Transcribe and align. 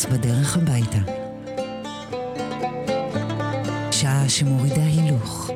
פרנס 0.00 0.18
בדרך 0.18 0.56
הביתה. 0.56 0.98
שעה 3.90 4.28
שמורידה 4.28 4.82
הילוך. 4.82 5.50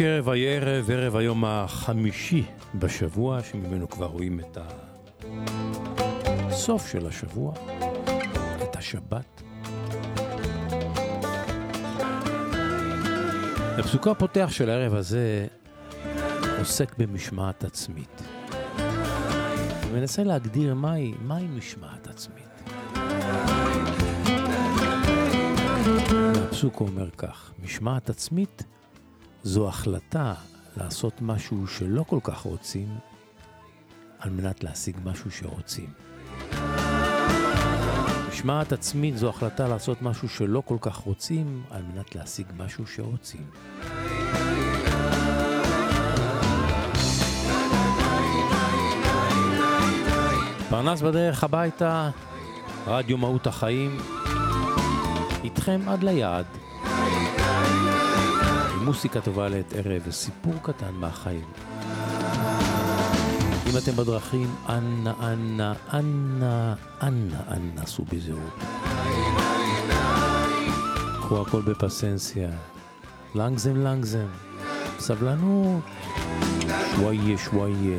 בוקר, 0.00 0.22
ויהי 0.24 0.56
ערב, 0.56 0.90
ערב 0.90 1.16
היום 1.16 1.44
החמישי 1.44 2.44
בשבוע, 2.74 3.42
שממנו 3.42 3.88
כבר 3.88 4.06
רואים 4.06 4.40
את 4.40 4.58
הסוף 6.24 6.90
של 6.92 7.06
השבוע, 7.06 7.52
את 8.62 8.76
השבת. 8.76 9.42
הפסוק 13.78 14.08
הפותח 14.08 14.48
של 14.50 14.70
הערב 14.70 14.94
הזה 14.94 15.46
עוסק 16.58 16.98
במשמעת 16.98 17.64
עצמית. 17.64 18.22
מנסה 19.92 20.24
להגדיר 20.24 20.74
מהי, 20.74 21.14
מהי 21.22 21.46
משמעת 21.46 22.06
עצמית. 22.06 22.70
הפסוק 26.46 26.80
אומר 26.80 27.10
כך, 27.10 27.52
משמעת 27.64 28.10
עצמית 28.10 28.64
זו 29.42 29.68
החלטה 29.68 30.34
לעשות 30.76 31.22
משהו 31.22 31.66
שלא 31.66 32.04
כל 32.08 32.18
כך 32.22 32.40
רוצים, 32.40 32.88
על 34.18 34.30
מנת 34.30 34.64
להשיג 34.64 34.96
משהו 35.04 35.30
שרוצים. 35.30 35.92
משמעת 38.28 38.72
עצמית 38.72 39.18
זו 39.18 39.28
החלטה 39.28 39.68
לעשות 39.68 40.02
משהו 40.02 40.28
שלא 40.28 40.62
כל 40.64 40.76
כך 40.80 40.96
רוצים, 40.96 41.62
על 41.70 41.82
מנת 41.82 42.14
להשיג 42.14 42.46
משהו 42.56 42.86
שרוצים. 42.86 43.46
פרנס 50.70 51.02
בדרך 51.02 51.44
הביתה, 51.44 52.10
רדיו 52.86 53.18
מהות 53.18 53.46
החיים, 53.46 53.98
איתכם 55.44 55.80
עד 55.88 56.02
ליעד. 56.02 56.69
מוסיקה 58.80 59.20
טובה 59.20 59.48
לעת 59.48 59.72
ערב 59.72 60.02
וסיפור 60.06 60.54
קטן 60.62 60.94
מהחיים. 60.94 61.44
אם 63.70 63.78
אתם 63.78 63.92
בדרכים, 63.92 64.54
אנא, 64.68 65.12
אנא, 65.22 65.72
אנא, 65.92 66.74
אנא, 67.02 67.36
אנא, 67.50 67.86
סעו 67.86 68.04
בזהות. 68.12 68.58
קחו 71.20 71.42
הכל 71.42 71.62
בפסנסיה. 71.62 72.50
לנגזם, 73.34 73.76
לנגזם. 73.76 74.26
סבלנות. 74.98 75.82
שוואיה, 76.96 77.38
שוואיה. 77.38 77.98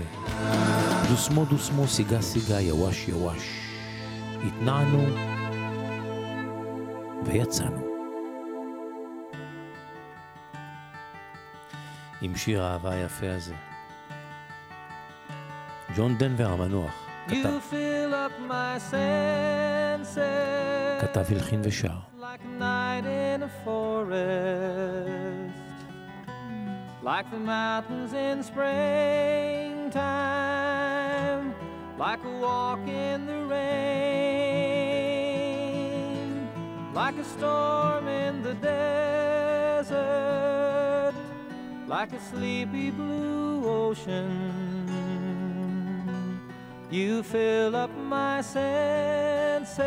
דוסמו, 1.10 1.46
דוסמו, 1.46 1.88
סיגה, 1.88 2.22
סיגה, 2.22 2.60
יווש, 2.60 3.08
יווש. 3.08 3.44
התנענו 4.46 5.06
ויצאנו. 7.26 7.91
עם 12.22 12.36
שיר 12.36 12.64
האהבה 12.64 12.92
היפה 12.92 13.32
הזה. 13.32 13.56
ג'ון 15.96 16.18
דנבר 16.18 16.48
המנוח 16.48 17.08
כתב, 17.28 17.50
senses 18.92 18.96
כתב, 21.02 21.26
הלחין 21.30 21.62
ושר. 21.64 21.98
like 22.32 22.46
night 22.60 23.06
in 23.06 23.44
a 23.44 23.50
forest, 23.66 25.54
like 27.10 27.28
the 27.32 27.38
mountains 27.38 28.14
in 28.14 28.38
springtime, 28.44 29.96
like 31.98 32.24
a 32.24 32.34
walk 32.46 32.88
in 32.88 33.26
the 33.32 33.40
rain, 33.54 33.82
like 36.94 37.18
a 37.18 37.26
storm 37.36 38.08
in 38.08 38.34
the 38.48 38.54
desert, 38.70 40.61
like 41.92 42.14
a 42.14 42.20
sleepy 42.22 42.90
blue 42.90 43.68
ocean. 43.68 44.30
You 46.90 47.22
fill 47.22 47.76
up 47.76 47.92
my 47.98 48.40
senses. 48.40 49.78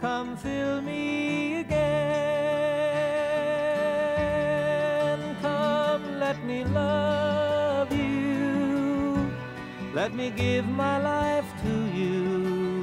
Come 0.00 0.36
fill 0.36 0.82
me 0.82 1.60
again. 1.60 1.76
Come, 5.42 6.18
let 6.18 6.44
me 6.44 6.64
love 6.64 7.92
you. 7.92 9.30
Let 9.94 10.12
me 10.12 10.30
give 10.30 10.66
my 10.66 10.98
life 10.98 11.46
to 11.62 11.72
you. 11.96 12.82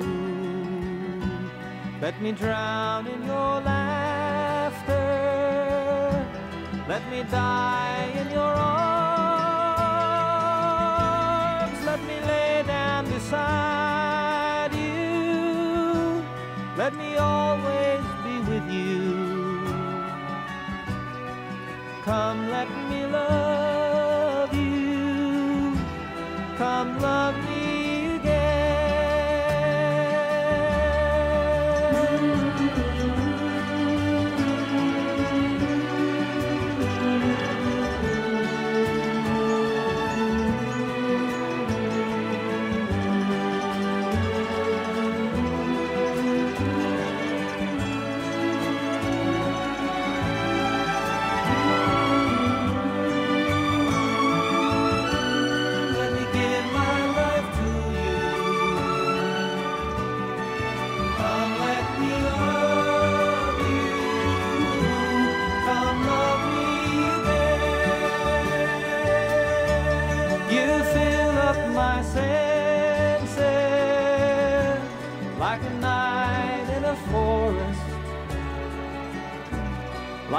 Let 2.01 2.21
me 2.21 2.31
drown 2.31 3.05
in 3.07 3.25
your 3.25 3.59
laughter. 3.71 5.66
Let 6.87 7.03
me 7.11 7.23
die 7.23 8.11
in 8.15 8.31
your 8.31 8.39
arms. 8.39 8.87
Let 11.85 12.01
me 12.09 12.21
lay 12.21 12.63
down 12.65 13.05
beside 13.11 14.73
you. 14.73 16.23
Let 16.77 16.95
me 16.95 17.17
always 17.17 18.03
be 18.23 18.39
with 18.49 18.71
you. 18.71 19.67
Come, 22.05 22.49
let 22.49 22.69
me 22.89 23.05
love 23.05 24.53
you. 24.53 25.75
Come, 26.57 26.99
love 26.99 27.35
me 27.43 27.46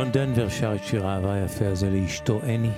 ג'ון 0.00 0.12
דנבר 0.12 0.48
שר 0.48 0.74
את 0.74 0.84
שיר 0.84 1.06
האהבה 1.06 1.34
היפה 1.34 1.66
הזה 1.68 1.90
לאשתו 1.90 2.40
אני. 2.42 2.70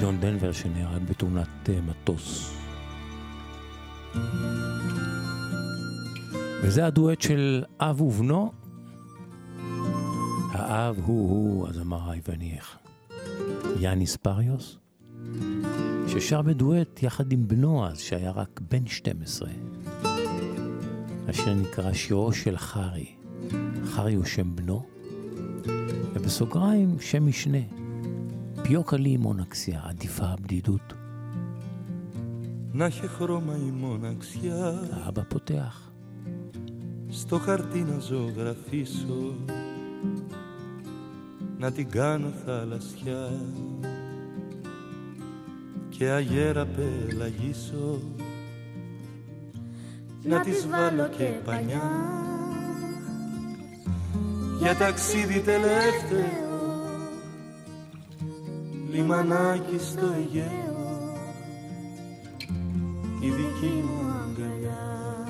ג'ון 0.00 0.20
דנבר 0.20 0.52
שנהרג 0.52 1.02
בתאונת 1.02 1.48
אה, 1.68 1.80
מטוס. 1.80 2.54
וזה 6.62 6.86
הדואט 6.86 7.20
של 7.20 7.64
אב 7.80 8.00
ובנו. 8.00 8.52
האב 10.52 11.00
הוא-הוא 11.04 11.68
הזמר 11.68 12.10
היווניח. 12.10 12.78
יאניס 13.80 14.16
פריוס, 14.16 14.78
ששר 16.08 16.42
בדואט 16.42 17.02
יחד 17.02 17.32
עם 17.32 17.48
בנו 17.48 17.86
אז, 17.86 18.00
שהיה 18.00 18.30
רק 18.30 18.60
בן 18.70 18.86
12. 18.86 19.48
השיר 21.28 21.54
נקרא 21.54 21.92
שירו 21.92 22.32
של 22.32 22.56
חרי. 22.56 23.19
חרי 23.99 24.13
הוא 24.13 24.25
שם 24.25 24.55
בנו, 24.55 24.85
ובסוגריים 26.13 26.99
שם 26.99 27.27
משנה. 27.27 27.57
פיוקה 28.61 28.97
לי 28.97 29.17
מונקסיה, 29.17 29.79
עדיפה 29.83 30.25
הבדידות. 30.25 30.93
Να 32.73 32.85
έχει 32.85 33.07
χρώμα 33.07 33.55
η 33.57 33.71
μοναξιά 33.71 34.79
האבא 34.91 35.23
פותח. 35.29 35.91
Στο 37.09 37.39
χαρτί 37.39 37.79
να 37.79 37.99
ζωγραφίσω 37.99 39.35
Να 41.57 41.71
την 41.71 41.89
κάνω 41.89 42.29
θαλασσιά 42.45 43.29
Και 45.89 46.09
αγέρα 46.09 46.65
πελαγίσω 46.65 47.99
Να 50.23 50.39
της 50.39 50.67
βάλω 50.67 51.07
και 51.17 51.31
πανιά 51.45 51.91
για 54.60 54.74
ταξίδι 54.74 55.40
τελευταίο. 55.40 56.50
Λιμανάκι 58.90 59.78
στο 59.78 60.06
Αιγαίο. 60.16 61.14
Η 63.20 63.28
δική 63.28 63.84
μου 63.84 64.12
αγκαλιά. 64.22 65.26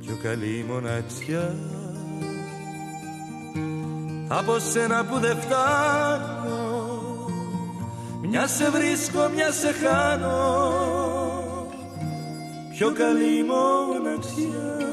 Πιο 0.00 0.18
καλή 0.22 0.64
μοναξιά. 0.68 1.54
Από 4.28 4.58
σένα 4.58 5.04
που 5.04 5.18
δεν 5.18 5.36
φτάνω. 5.40 6.58
Μια 8.28 8.46
σε 8.46 8.70
βρίσκω, 8.70 9.30
μια 9.34 9.52
σε 9.52 9.72
χάνω. 9.72 10.64
Πιο 12.72 12.92
καλή 12.92 13.44
μοναξιά 13.44 14.89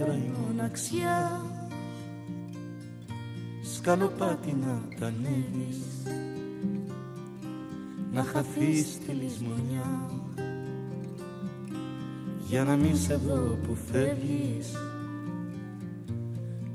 ήταν 0.00 0.06
πέτρα 0.06 0.14
η 0.14 0.30
μοναξιά 0.46 1.40
Σκαλοπάτι 3.74 4.56
να 4.60 4.82
τα 4.98 5.06
ανέβεις 5.06 5.78
Να 8.12 8.22
χαθείς 8.22 8.86
στη 8.86 9.12
λησμονιά. 9.12 10.10
Για 12.48 12.64
να 12.64 12.76
μην 12.76 12.96
σε 12.96 13.14
δω 13.14 13.58
που 13.66 13.76
φεύγεις. 13.92 14.76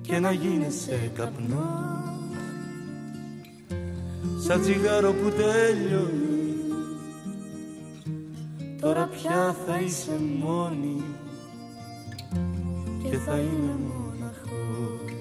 Και 0.02 0.20
να 0.20 0.32
γίνεσαι 0.32 1.12
καπνός. 1.16 2.04
Σαν 4.40 4.62
τσιγάρο 4.62 5.12
που 5.12 5.30
τέλειωνε 5.30 6.36
Τώρα 8.82 9.08
πια 9.08 9.56
θα 9.66 9.80
είσαι 9.80 10.20
μόνη. 10.40 10.86
και 10.96 11.15
θα 13.26 13.38
είμαι 13.38 13.76
μοναχός 13.88 15.14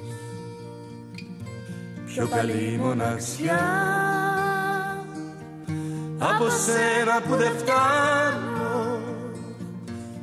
Πιο 2.07 2.29
καλή 2.29 2.79
μοναξιά 2.83 3.63
Από 6.19 6.49
σένα 6.51 7.21
που 7.29 7.37
δεν 7.37 7.53
φτάνω. 7.59 9.01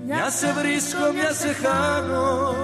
Μια 0.05 0.29
σε 0.29 0.53
βρίσκω, 0.53 1.11
μια 1.13 1.33
σε 1.33 1.53
χάνω. 1.53 2.55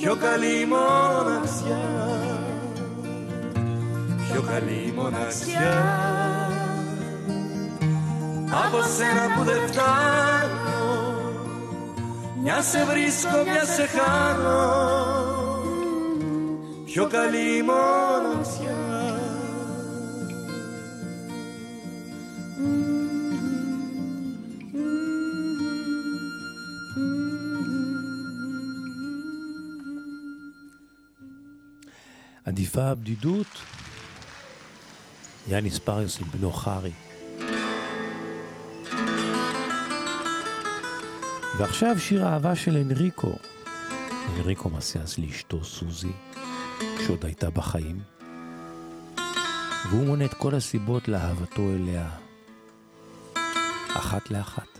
Πιο 0.00 0.16
καλή 0.16 0.66
μοναξιά. 0.66 1.86
Πιο 4.30 4.42
καλή 4.42 4.92
μοναξιά. 4.96 5.72
Από 8.66 8.82
σένα 8.82 9.34
που 9.36 9.44
δεν 9.44 9.68
φτάνω 9.68 10.67
μια 12.41 12.61
σε 12.61 12.85
βρίσκω, 12.85 13.43
μια 13.43 13.65
σε 13.65 13.85
χάνω 13.85 14.93
Πιο 16.85 17.07
καλή 17.07 17.63
μοναξιά 17.63 18.83
עדיפה 32.43 32.83
הבדידות. 32.83 33.47
יאניס 35.47 35.79
פריוס 35.79 36.19
עם 36.19 36.27
בנו 36.31 36.51
חרי. 36.51 36.91
ועכשיו 41.58 41.98
שיר 41.98 42.26
האהבה 42.26 42.56
של 42.56 42.76
אנריקו. 42.76 43.32
אנריקו 44.36 44.70
מסיאס 44.70 45.18
לאשתו 45.18 45.64
סוזי, 45.64 46.12
שעוד 47.06 47.24
הייתה 47.24 47.50
בחיים. 47.50 48.00
והוא 49.90 50.06
מונה 50.06 50.24
את 50.24 50.34
כל 50.34 50.54
הסיבות 50.54 51.08
לאהבתו 51.08 51.62
אליה, 51.62 52.10
אחת 53.88 54.30
לאחת. 54.30 54.78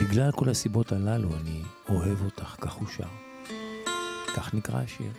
בגלל 0.00 0.32
כל 0.32 0.48
הסיבות 0.48 0.92
הללו 0.92 1.28
אני 1.36 1.62
אוהב 1.88 2.24
אותך, 2.24 2.56
כך 2.60 2.72
הוא 2.72 2.88
שר. 2.88 3.08
כך 4.36 4.54
נקרא 4.54 4.80
השיר. 4.80 5.12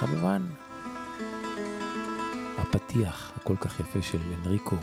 כמובן, 0.00 0.46
הפתיח 2.58 3.32
הכל 3.36 3.56
כך 3.56 3.80
יפה 3.80 4.02
של 4.02 4.18
אנריקו 4.38 4.76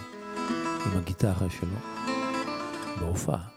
עם 0.87 0.99
הגיטרה 0.99 1.47
שלו 1.51 1.79
בהופעה. 3.01 3.53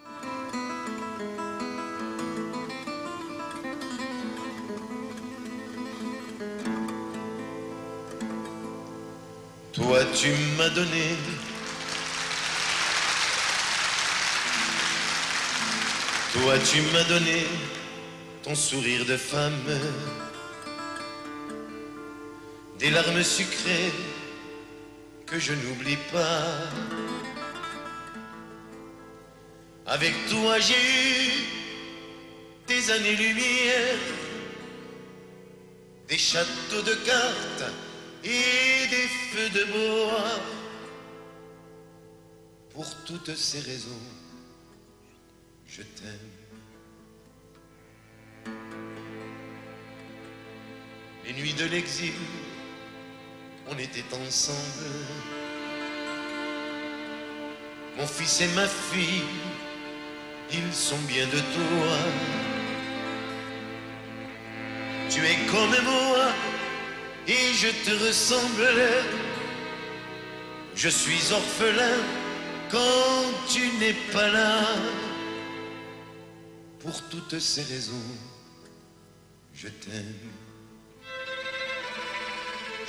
Toi 9.76 10.00
tu 10.20 10.32
m'as 10.58 10.70
donné 10.70 11.18
Toi 16.34 16.58
tu 16.60 16.82
m'as 16.94 17.04
donné 17.04 17.46
ton 18.44 18.56
sourire 18.56 19.06
de 19.06 19.18
femme 19.18 19.68
Des 22.80 22.90
larmes 22.90 23.22
sucrées 23.24 23.92
que 25.31 25.39
je 25.39 25.53
n'oublie 25.53 25.99
pas 26.13 26.45
Avec 29.87 30.13
toi 30.29 30.59
j'ai 30.59 30.75
eu 30.75 31.31
des 32.67 32.91
années-lumière 32.91 33.99
Des 36.09 36.19
châteaux 36.19 36.83
de 36.83 36.95
cartes 36.95 37.73
et 38.25 38.87
des 38.91 39.09
feux 39.31 39.51
de 39.51 39.65
bois. 39.73 40.41
Pour 42.71 42.87
toutes 43.05 43.35
ces 43.35 43.61
raisons, 43.61 44.05
je 45.67 45.83
t'aime. 45.83 46.31
Les 51.25 51.33
nuits 51.33 51.55
de 51.55 51.65
l'exil, 51.65 52.13
on 53.71 53.79
était 53.79 54.05
ensemble. 54.27 54.59
Mon 57.97 58.07
fils 58.07 58.41
et 58.41 58.49
ma 58.49 58.67
fille, 58.67 59.23
ils 60.53 60.75
sont 60.75 60.99
bien 61.09 61.27
de 61.27 61.39
toi. 61.39 61.97
Tu 65.09 65.21
es 65.25 65.37
comme 65.51 65.85
moi, 65.85 66.27
je 67.27 67.69
te 67.85 68.05
ressemble. 68.07 68.69
Je 70.75 70.89
suis 70.89 71.33
orphelin 71.33 71.99
quand 72.71 73.49
tu 73.49 73.61
n'es 73.79 73.95
pas 74.13 74.29
là. 74.29 74.65
Pour 76.79 77.03
toutes 77.11 77.39
ces 77.39 77.63
raisons, 77.63 78.17
je 79.53 79.69
t'aime. 79.69 80.40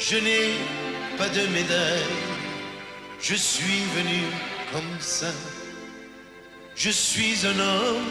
Je 0.09 0.17
n'ai 0.17 0.49
pas 1.15 1.29
de 1.29 1.45
médaille, 1.53 2.17
je 3.21 3.35
suis 3.35 3.83
venu 3.95 4.21
comme 4.73 4.99
ça. 4.99 5.31
Je 6.75 6.89
suis 6.89 7.45
un 7.45 7.59
homme, 7.59 8.09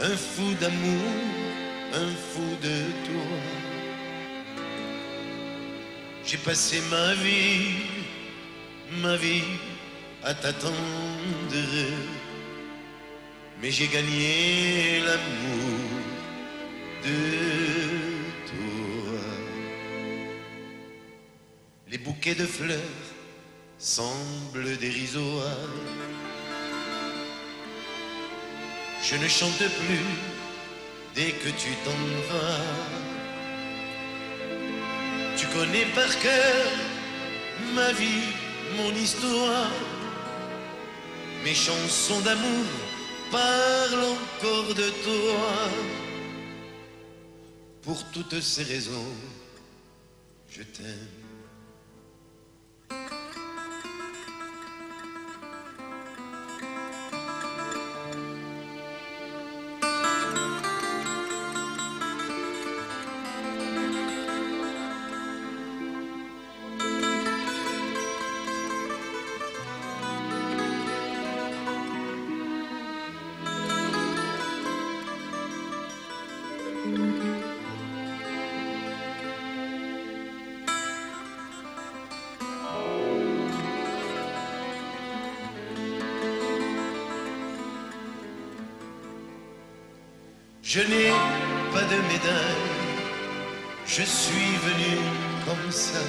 un 0.00 0.16
fou 0.16 0.52
d'amour, 0.60 1.12
un 1.94 2.10
fou 2.28 2.56
de 2.60 2.76
toi. 3.06 3.38
J'ai 6.26 6.38
passé 6.38 6.80
ma 6.90 7.14
vie, 7.14 7.86
ma 9.00 9.16
vie 9.16 9.44
à 10.24 10.34
t'attendre, 10.34 10.74
mais 13.60 13.70
j'ai 13.70 13.86
gagné 13.86 15.02
l'amour 15.06 16.02
de 17.04 18.01
Les 21.92 21.98
bouquets 21.98 22.34
de 22.34 22.46
fleurs 22.46 22.78
semblent 23.76 24.78
dérisoires. 24.78 25.68
Je 29.02 29.16
ne 29.16 29.28
chante 29.28 29.58
plus 29.58 30.08
dès 31.14 31.32
que 31.32 31.50
tu 31.50 31.70
t'en 31.84 32.02
vas. 32.30 32.64
Tu 35.36 35.46
connais 35.48 35.84
par 35.94 36.18
cœur 36.20 36.66
ma 37.74 37.92
vie, 37.92 38.32
mon 38.78 38.94
histoire. 38.94 39.70
Mes 41.44 41.54
chansons 41.54 42.20
d'amour 42.20 42.70
parlent 43.30 44.16
encore 44.16 44.74
de 44.74 44.88
toi. 45.04 45.68
Pour 47.82 48.02
toutes 48.12 48.40
ces 48.40 48.62
raisons, 48.62 49.12
je 50.48 50.62
t'aime. 50.62 51.21
Je 90.74 90.80
n'ai 90.80 91.10
pas 91.70 91.82
de 91.82 91.98
médaille, 92.10 92.70
je 93.84 94.02
suis 94.02 94.52
venu 94.66 94.92
comme 95.44 95.70
ça. 95.70 96.00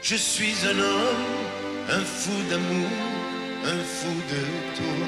Je 0.00 0.14
suis 0.14 0.54
un 0.64 0.78
homme, 0.78 1.26
un 1.90 2.04
fou 2.04 2.36
d'amour, 2.48 2.90
un 3.64 3.82
fou 3.96 4.14
de 4.32 4.42
toi. 4.76 5.06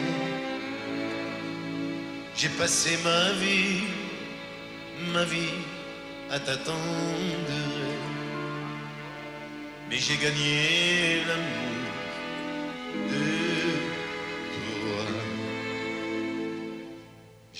J'ai 2.34 2.48
passé 2.48 2.98
ma 3.04 3.30
vie, 3.42 3.84
ma 5.12 5.24
vie 5.24 5.60
à 6.32 6.40
t'attendre. 6.40 7.60
Mais 9.88 9.98
j'ai 9.98 10.16
gagné 10.16 11.22
l'amour 11.28 11.73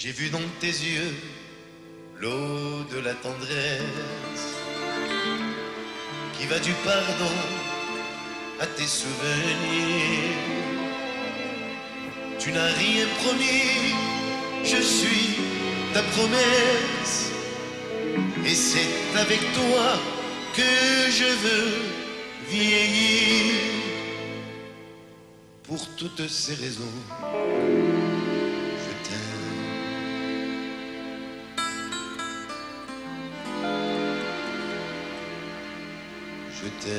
J'ai 0.05 0.13
vu 0.13 0.29
dans 0.29 0.49
tes 0.61 0.67
yeux 0.67 1.15
l'eau 2.21 2.85
de 2.93 2.99
la 2.99 3.15
tendresse 3.15 4.49
qui 6.37 6.45
va 6.45 6.59
du 6.59 6.73
pardon 6.85 7.35
à 8.61 8.67
tes 8.67 8.87
souvenirs. 8.87 10.37
Tu 12.39 12.53
n'as 12.53 12.71
rien 12.75 13.07
promis, 13.23 13.95
je 14.63 14.77
suis 14.83 15.39
ta 15.95 16.03
promesse. 16.03 17.31
Et 18.45 18.55
c'est 18.55 19.19
avec 19.19 19.41
toi 19.55 19.87
que 20.55 21.11
je 21.19 21.31
veux 21.45 21.73
vieillir. 22.51 23.55
Pour 25.63 25.89
toutes 25.97 26.29
ces 26.29 26.57
raisons, 26.57 26.93
פרנס 36.85 36.95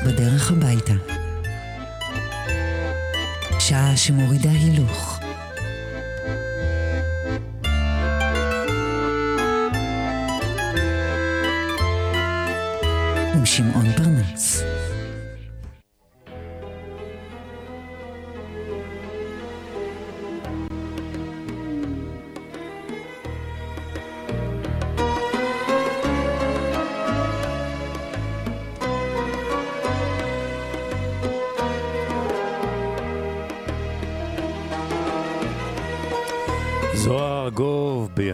בדרך 0.00 0.50
הביתה. 0.50 0.92
שעה 3.58 3.96
שמורידה 3.96 4.50
הילוך. 4.50 5.20
עם 13.34 13.46
שמעון 13.46 13.92
פרנס. 13.96 14.69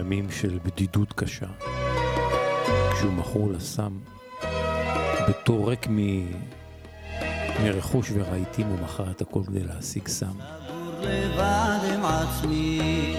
בימים 0.09 0.31
של 0.31 0.59
בדידות 0.65 1.13
קשה, 1.13 1.45
כשהוא 2.93 3.13
מכור 3.13 3.51
לסם, 3.51 3.91
בתור 5.29 5.69
ריק 5.69 5.87
מ... 5.87 5.97
מרכוש 7.63 8.11
ורהיטים 8.13 8.67
הוא 8.67 8.79
מכר 8.83 9.11
את 9.11 9.21
הכל 9.21 9.41
כדי 9.47 9.63
להשיג 9.63 10.07
סם. 10.07 10.31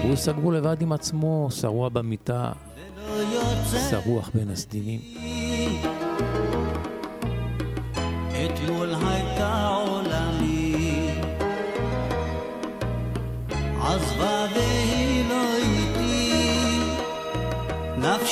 הוא 0.03 0.17
סגור 0.17 0.53
לבד 0.53 0.83
עם 0.83 0.93
עצמו, 0.93 1.49
שרוע 1.51 1.89
במיטה, 1.89 2.53
שרוח 3.91 4.31
בין 4.35 4.51
הסדינים. 4.51 5.01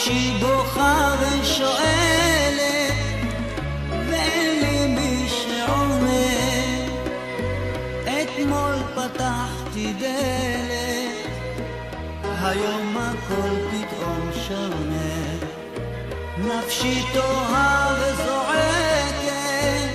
נפשי 0.06 0.38
בוכה 0.40 1.14
ושואלת, 1.20 2.94
ואין 3.90 4.60
לי 4.60 4.86
מי 4.86 5.28
שעונה. 5.28 6.26
אתמול 8.04 8.74
פתחתי 8.94 9.92
דלת, 9.98 11.26
היום 12.42 12.96
הכל 12.96 13.56
פתאום 13.70 14.30
שונה. 14.48 15.22
נפשי 16.38 17.02
תוהה 17.12 17.96
וזועקת, 18.00 19.94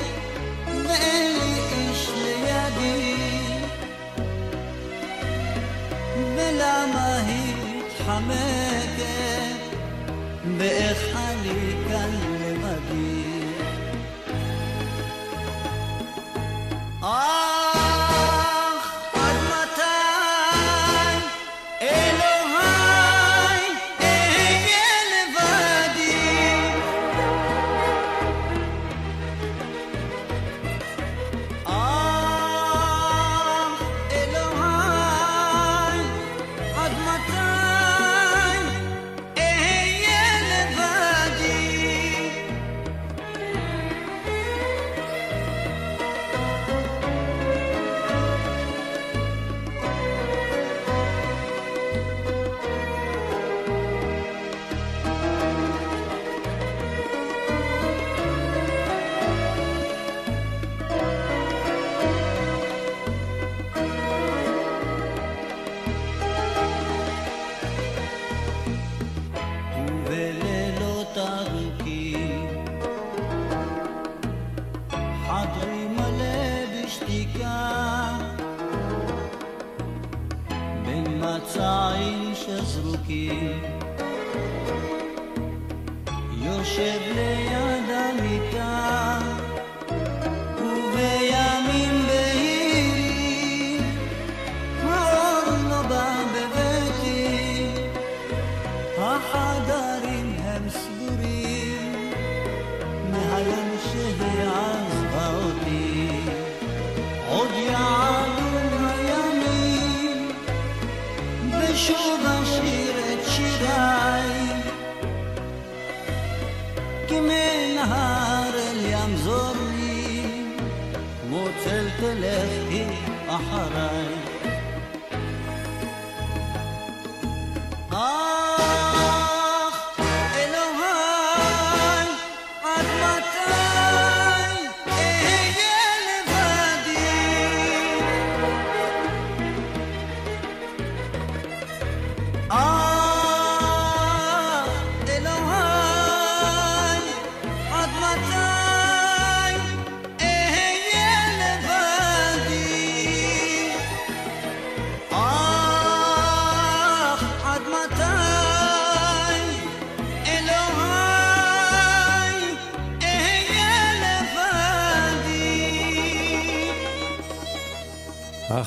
ואין 0.68 1.40
לי 1.40 1.56
איש 1.72 2.10
לידי. 2.16 3.16
ולמה 6.36 7.16
היא 7.28 7.56
מתחמקת, 7.56 8.71
ואיך 10.62 11.16
אני 11.16 11.76
כאן 11.90 12.10
לבדי. 12.42 13.24
אה! 17.04 17.51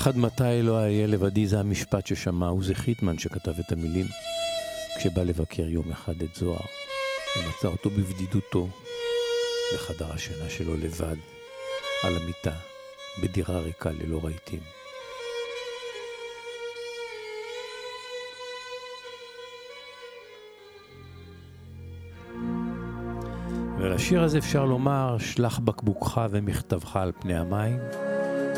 עד 0.07 0.17
מתי 0.17 0.63
לא 0.63 0.79
אהיה 0.79 1.07
לבדי 1.07 1.47
זה 1.47 1.61
המשפט 1.61 2.07
ששמע 2.07 2.47
עוזי 2.47 2.75
חיטמן 2.75 3.19
שכתב 3.19 3.53
את 3.61 3.73
המילים 3.73 4.07
כשבא 4.99 5.23
לבקר 5.23 5.63
יום 5.69 5.91
אחד 5.93 6.23
את 6.23 6.35
זוהר 6.35 6.67
ומצא 7.37 7.69
אותו 7.69 7.91
בבדידותו 7.91 8.69
בחדר 9.75 10.13
השינה 10.13 10.51
שלו 10.51 10.77
לבד 10.77 11.17
על 12.03 12.17
המיטה 12.17 12.51
בדירה 13.23 13.59
ריקה 13.59 13.91
ללא 13.91 14.21
רהיטים. 14.25 14.61
ולשיר 23.79 24.23
הזה 24.23 24.39
אפשר 24.39 24.65
לומר, 24.65 25.17
שלח 25.19 25.59
בקבוקך 25.59 26.21
ומכתבך 26.31 26.97
על 26.97 27.13
פני 27.21 27.37
המים, 27.37 27.79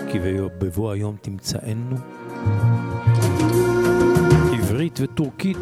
כי 0.09 0.19
בבוא 0.59 0.93
היום 0.93 1.17
תמצאנו. 1.23 1.97
עברית 4.53 4.99
וטורקית, 5.03 5.59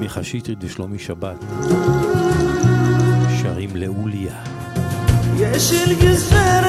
מיכה 0.00 0.24
שטרית 0.24 0.58
ושלומי 0.64 0.98
שבת, 0.98 1.44
שרים 3.42 3.76
לאוליה. 3.76 4.56
Yeşil 5.38 6.00
güzlere 6.00 6.56
yandım 6.56 6.65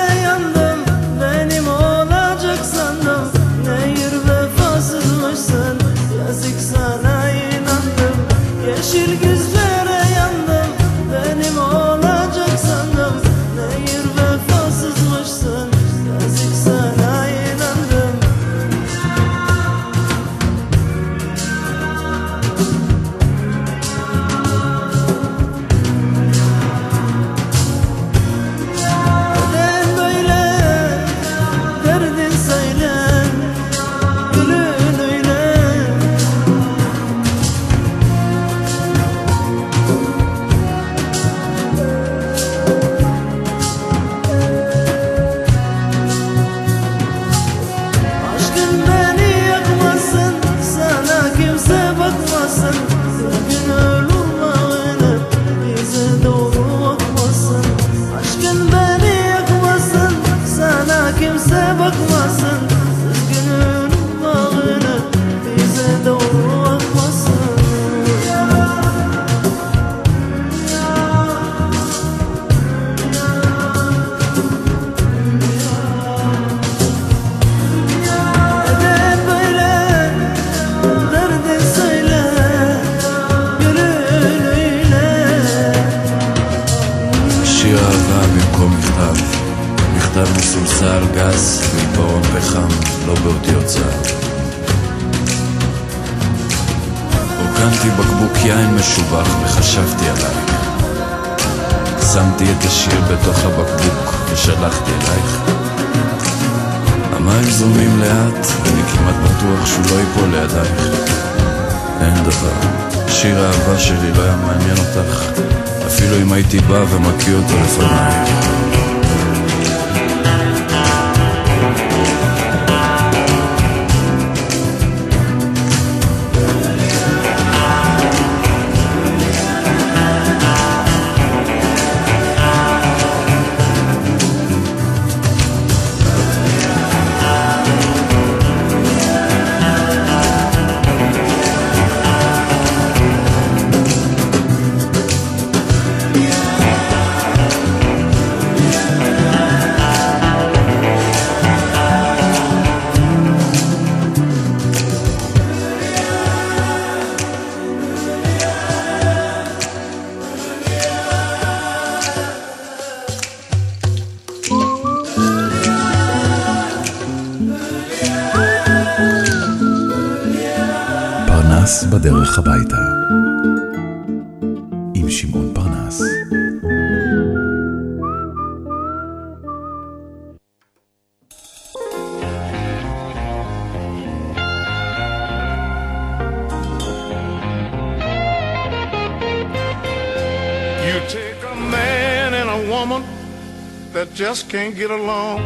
can't 194.58 194.80
get 194.80 194.90
along, 194.90 195.42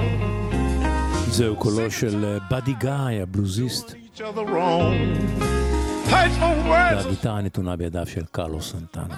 זהו 1.27 1.55
קולו 1.55 1.91
של 1.91 2.25
אה, 2.25 2.37
באדי 2.49 2.73
הבלוזיסט, 3.21 3.93
wrong. 4.17 4.95
Hateful 6.09 6.67
words 6.67 7.05
והגיטרה 7.05 7.41
נתונה 7.41 7.75
בידיו 7.75 8.05
של 8.05 8.25
קרלוס 8.31 8.71
סנטנה. 8.71 9.15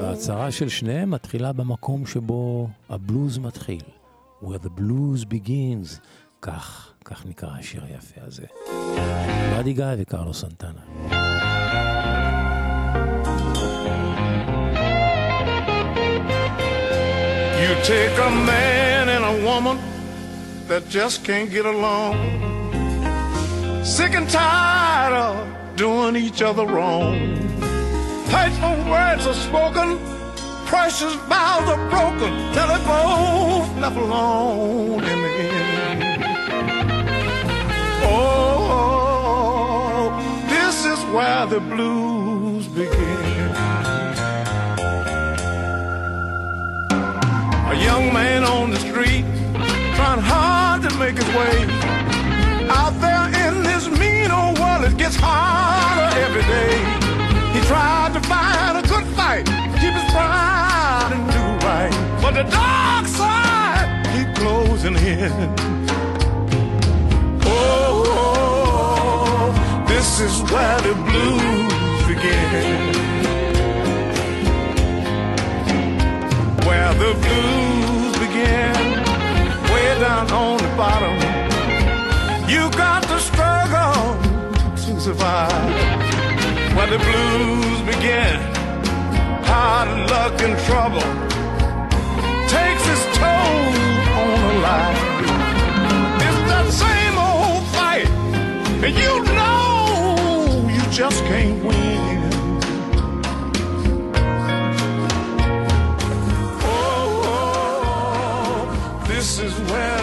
וההצהרה 0.00 0.50
של 0.50 0.68
שניהם 0.68 1.10
מתחילה 1.10 1.52
במקום 1.52 2.06
שבו 2.06 2.68
הבלוז 2.90 3.38
מתחיל. 3.38 3.82
where 4.42 4.58
the 4.64 4.80
blues 4.80 5.24
begins. 5.24 6.00
כך, 6.42 6.92
כך 7.04 7.26
נקרא 7.26 7.48
השיר 7.58 7.84
היפה 7.84 8.20
הזה. 8.26 8.46
באדי 9.50 9.72
גיא 9.72 9.84
וקרלוס 9.98 10.40
סנטנה. 10.40 11.35
You 17.62 17.74
take 17.82 18.16
a 18.18 18.30
man 18.30 19.08
and 19.08 19.24
a 19.24 19.44
woman 19.44 19.78
that 20.68 20.88
just 20.90 21.24
can't 21.24 21.50
get 21.50 21.64
along. 21.64 22.14
Sick 23.82 24.14
and 24.14 24.28
tired 24.28 25.14
of 25.14 25.76
doing 25.76 26.16
each 26.16 26.42
other 26.42 26.66
wrong. 26.66 27.14
Hateful 28.28 28.76
words 28.90 29.26
are 29.26 29.34
spoken, 29.34 29.98
precious 30.66 31.14
vows 31.30 31.68
are 31.68 31.88
broken, 31.88 32.30
till 32.52 32.68
they 32.68 32.78
both 32.84 33.78
left 33.78 33.96
alone 33.96 35.02
in 35.04 35.22
the 35.22 35.28
end. 35.30 36.24
Oh, 38.12 39.30
this 40.48 40.84
is 40.84 40.98
where 41.14 41.46
the 41.46 41.60
blues 41.60 42.66
begin. 42.66 43.05
Man 48.26 48.42
on 48.44 48.70
the 48.70 48.80
street 48.88 49.24
trying 49.96 50.22
hard 50.32 50.78
to 50.86 50.90
make 51.02 51.16
his 51.22 51.30
way. 51.38 51.56
Out 52.80 52.94
there 53.04 53.26
in 53.44 53.54
this 53.68 53.84
mean 54.00 54.30
old 54.38 54.58
world, 54.60 54.82
it 54.88 54.96
gets 55.02 55.16
harder 55.26 56.08
every 56.24 56.44
day. 56.56 56.74
He 57.54 57.60
tried 57.70 58.12
to 58.16 58.22
find 58.32 58.72
a 58.82 58.84
good 58.92 59.06
fight, 59.18 59.44
keep 59.80 59.94
his 59.98 60.08
pride 60.14 61.10
and 61.16 61.24
do 61.36 61.44
right. 61.66 61.94
But 62.22 62.32
the 62.40 62.46
dark 62.62 63.06
side 63.20 63.88
keep 64.12 64.28
closing 64.40 64.96
in. 65.14 65.32
Oh, 67.54 68.64
this 69.92 70.08
is 70.26 70.34
where 70.50 70.78
the 70.86 70.94
blues 71.08 72.00
begin. 72.10 72.96
where 76.66 76.92
the 76.94 77.12
blues 77.22 77.75
down 80.00 80.30
on 80.30 80.58
the 80.58 80.68
bottom. 80.76 81.14
You 82.48 82.70
got 82.76 83.02
to 83.04 83.18
struggle 83.18 84.14
to 84.84 85.00
survive. 85.00 85.72
Where 86.76 86.86
the 86.86 86.98
blues 86.98 87.80
begin, 87.82 88.36
hard 89.44 89.88
luck 90.10 90.40
and 90.42 90.56
trouble 90.66 91.08
takes 92.48 92.84
its 92.94 93.04
toll 93.16 93.58
on 94.22 94.38
a 94.52 94.58
life. 94.68 95.02
It's 96.26 96.40
that 96.50 96.66
same 96.84 97.16
old 97.18 97.64
fight, 97.74 98.08
and 98.84 98.94
you 98.94 99.12
know 99.34 100.68
you 100.68 100.82
just 100.92 101.24
can't 101.24 101.64
win. 101.64 102.25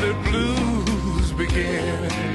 the 0.04 0.14
blues 0.26 1.32
begin. 1.32 2.33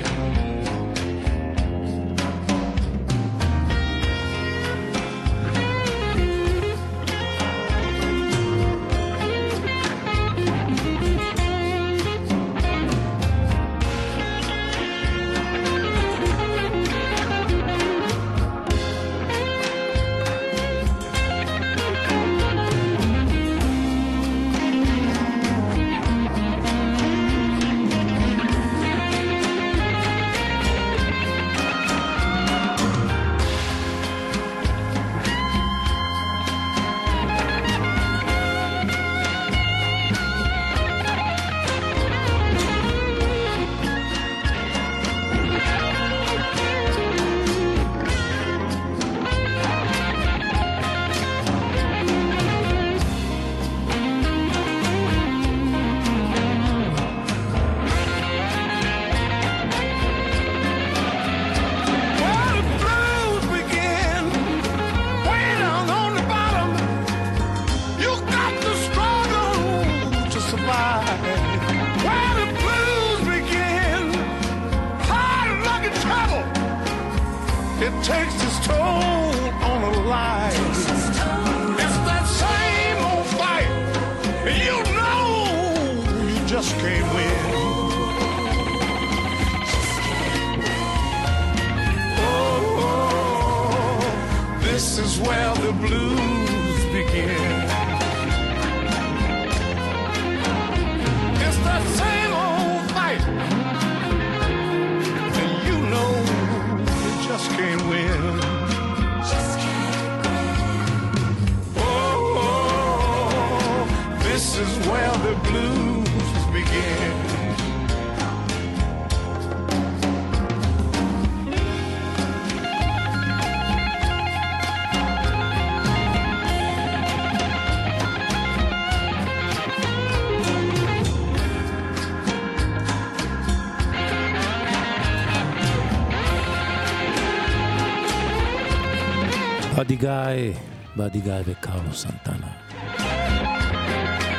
באדי 139.79 139.97
גיא, 139.97 140.53
באדי 140.97 141.21
גיא 141.21 141.33
וקרלו 141.45 141.93
סנטנה. 141.93 142.49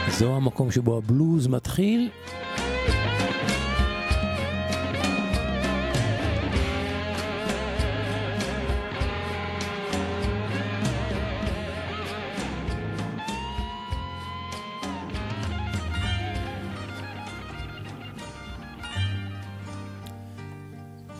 זהו 0.10 0.36
המקום 0.36 0.71
שבו 0.71 0.97
הבלוז 0.97 1.47
מתחיל. 1.47 2.10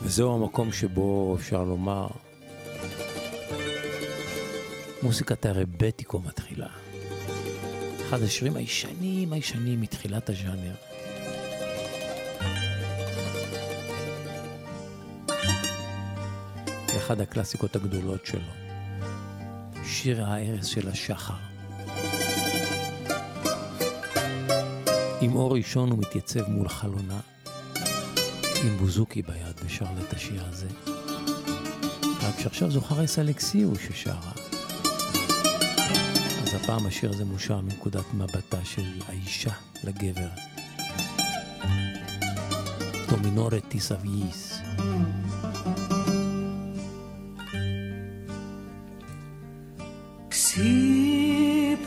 וזהו 0.02 0.34
המקום 0.34 0.72
שבו 0.72 1.36
אפשר 1.38 1.64
לומר 1.64 2.06
מוזיקת 5.02 5.46
הרבטיקו 5.46 6.20
מתחילה. 6.20 6.66
אחד 8.00 8.22
השירים 8.22 8.56
הישנים 8.56 9.32
הישנים 9.32 9.80
מתחילת 9.80 10.30
הז'אנר. 10.30 10.74
אחד 16.96 17.20
הקלאסיקות 17.20 17.76
הגדולות 17.76 18.26
שלו. 18.26 18.40
שיר 19.84 20.24
הערש 20.24 20.72
של 20.72 20.88
השחר. 20.88 21.34
עם 25.20 25.36
אור 25.36 25.54
ראשון 25.54 25.90
הוא 25.90 25.98
מתייצב 25.98 26.48
מול 26.48 26.68
חלונה, 26.68 27.20
עם 28.64 28.76
בוזוקי 28.78 29.22
ביד 29.22 29.60
ושר 29.64 29.86
את 30.08 30.12
השיר 30.12 30.44
הזה. 30.48 30.68
רק 32.22 32.38
שעכשיו 32.38 32.70
זו 32.70 32.80
חרס 32.80 33.18
אלכסיו 33.18 33.76
ששרה. 33.76 34.39
אז 36.69 36.69
הפעם 36.69 36.85
השיר 36.85 37.09
הזה 37.09 37.25
מושר 37.25 37.61
מנקודת 37.61 38.13
מבטה 38.13 38.57
של 38.63 38.83
האישה 39.07 39.51
לגבר. 39.83 40.27
דומינורת 43.09 43.63
טיסאביס. 43.67 44.61
Ξύπνα 50.29 51.85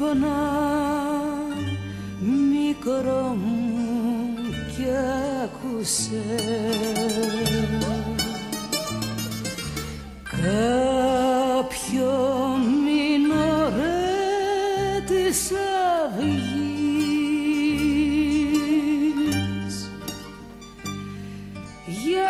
μικρό 2.53 3.35
μου 3.35 3.79
κι 4.77 4.87
άκουσε 5.45 6.25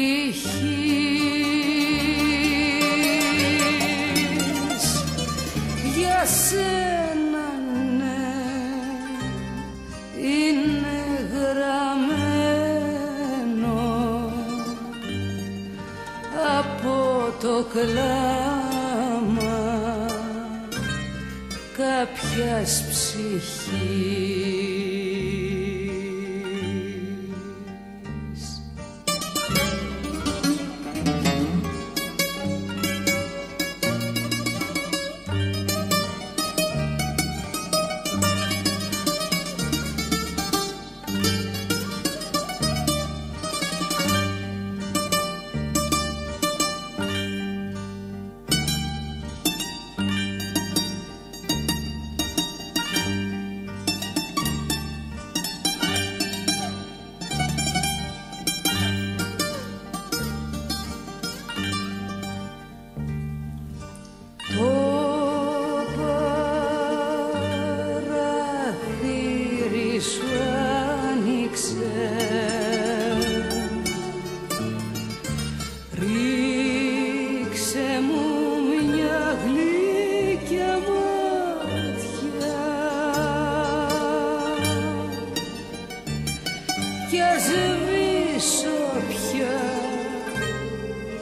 κι 87.15 87.21
ας 87.21 87.43
σβήσω 87.43 88.79
πια 89.07 89.57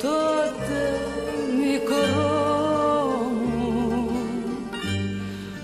τότε 0.01 0.99
μικρό 1.59 3.31
μου 3.57 4.11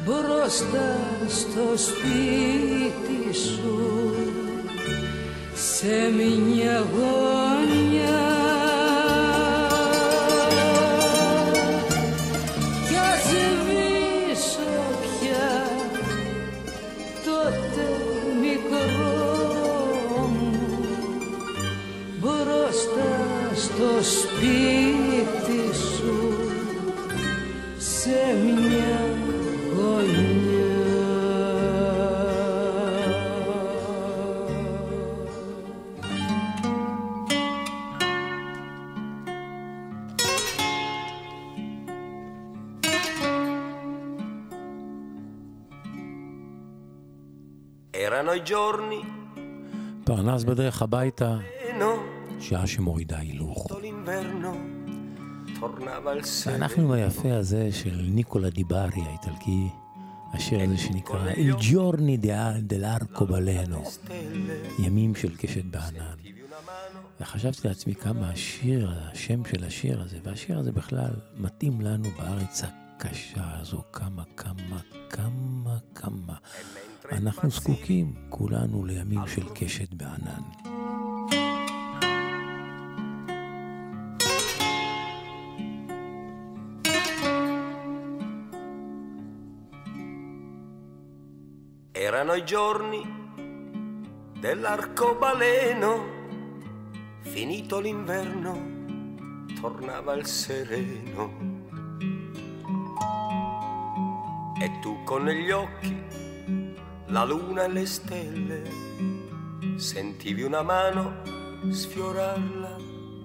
μπροστά 0.05 0.97
στο 1.27 1.77
σπίτι 1.77 3.37
σου 3.39 4.15
σε 5.53 6.11
μια 6.11 6.85
γωνιά 6.93 7.38
giorni, 48.49 49.05
פרנס 50.03 50.43
בדרך 50.43 50.81
הביתה, 50.81 51.37
שעה 52.39 52.67
שמורידה 52.67 53.19
הילוך. 53.19 53.67
ואנחנו 56.45 56.83
עם 56.83 56.91
היפה 56.91 57.33
הזה 57.33 57.69
של 57.71 58.01
ניקולה 58.09 58.49
דיברי 58.49 59.01
האיטלקי, 59.05 59.69
השיר 60.33 60.61
הזה 60.61 60.77
שנקרא 60.77 61.31
Il 61.31 61.61
giorni 61.61 62.25
dell'arco 62.69 63.21
baleno, 63.21 64.11
ימים 64.79 65.15
של 65.15 65.35
קשת 65.37 65.65
בענן. 65.65 66.15
וחשבתי 67.21 67.67
לעצמי 67.67 67.95
כמה 67.95 68.29
השיר, 68.29 68.91
השם 69.11 69.45
של 69.45 69.63
השיר 69.63 70.01
הזה, 70.01 70.17
והשיר 70.23 70.59
הזה 70.59 70.71
בכלל 70.71 71.11
מתאים 71.37 71.81
לנו 71.81 72.09
בארץ 72.17 72.63
הקשה 72.63 73.59
הזו, 73.59 73.83
כמה, 73.93 74.23
כמה, 74.37 74.79
כמה, 75.09 75.77
כמה. 75.95 76.33
אנחנו 77.12 77.50
זקוקים 77.50 78.12
כולנו 78.28 78.84
לימים 78.84 79.26
של 79.26 79.42
קשת 79.54 79.94
בענן. 79.94 80.42
Erano 92.06 92.34
i 92.34 92.44
giorni 92.44 93.02
dell'arcobaleno, 94.38 95.92
finito 97.20 97.80
l'inverno, 97.80 98.52
tornava 99.60 100.12
il 100.14 100.26
sereno. 100.26 101.22
E 104.64 104.66
tu 104.82 105.02
con 105.04 105.22
negli 105.24 105.50
occhi 105.50 105.92
la 107.09 107.23
luna 107.23 107.63
e 107.63 107.69
le 107.69 107.85
stelle, 107.85 108.61
sentivi 109.77 110.43
una 110.43 110.61
mano 110.61 111.21
sfiorar 111.71 112.39
la 112.59 112.75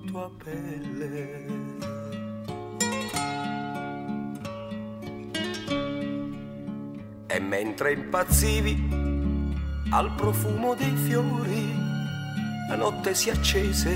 tua 0.06 0.30
pelle. 0.42 1.46
E 7.26 7.40
mentre 7.40 7.92
impazzivi 7.92 8.88
al 9.90 10.14
profumo 10.14 10.74
dei 10.74 10.96
fiori, 10.96 11.76
la 12.68 12.76
notte 12.76 13.14
si 13.14 13.28
accese 13.28 13.92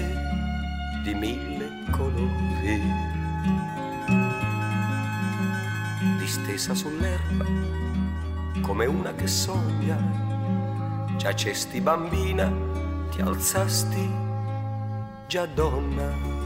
di 1.02 1.14
mille 1.14 1.84
colori. 1.90 2.82
Distesa 6.18 6.74
sull'erba, 6.74 7.46
come 8.68 8.84
una 8.84 9.14
che 9.14 9.26
sogna, 9.26 9.96
giacesti 11.16 11.80
bambina, 11.80 12.52
ti 13.10 13.22
alzasti 13.22 14.10
già 15.26 15.46
donna. 15.46 16.36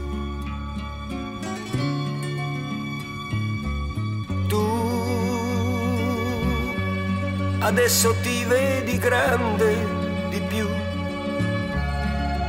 adesso 7.59 8.13
ti 8.21 8.43
vedi 8.45 8.97
grande 8.97 9.75
di 10.29 10.39
più, 10.41 10.67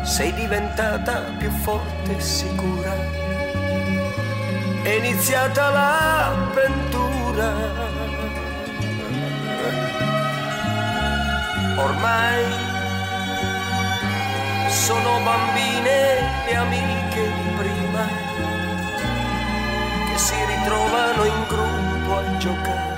sei 0.04 0.32
diventata 0.34 1.34
più 1.38 1.50
forte 1.50 2.16
e 2.16 2.20
sicura, 2.20 2.94
è 4.82 4.88
iniziata 4.90 5.68
l'avventura. 5.70 6.54
Ormai 11.76 12.44
sono 14.68 15.20
bambine 15.24 16.46
e 16.48 16.54
amiche 16.54 17.22
di 17.22 17.48
prima 17.56 18.06
che 20.08 20.18
si 20.18 20.34
ritrovano 20.46 21.24
in 21.24 21.44
gruppo 21.48 22.16
a 22.16 22.36
giocare 22.36 22.92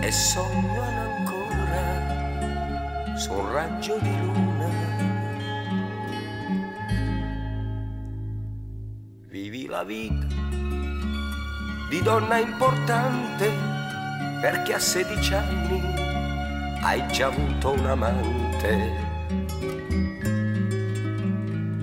e 0.00 0.10
sognano 0.10 1.00
ancora 1.16 1.84
su 3.16 3.32
un 3.32 3.52
raggio 3.52 3.98
di 4.00 4.18
luna. 4.18 4.68
Vivi 9.28 9.66
la 9.66 9.84
vita 9.84 10.26
di 11.88 12.02
donna 12.02 12.38
importante 12.38 13.52
perché 14.40 14.74
a 14.74 14.78
16 14.80 15.34
anni 15.34 15.85
hai 16.86 17.04
già 17.08 17.26
avuto 17.26 17.72
un 17.72 17.84
amante. 17.84 19.04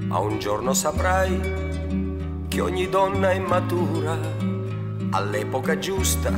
Ma 0.08 0.18
un 0.20 0.40
giorno 0.40 0.74
saprai 0.74 2.46
che 2.48 2.62
ogni 2.62 2.88
donna 2.88 3.32
è 3.32 3.40
matura 3.40 4.18
all'epoca 5.10 5.78
giusta 5.78 6.32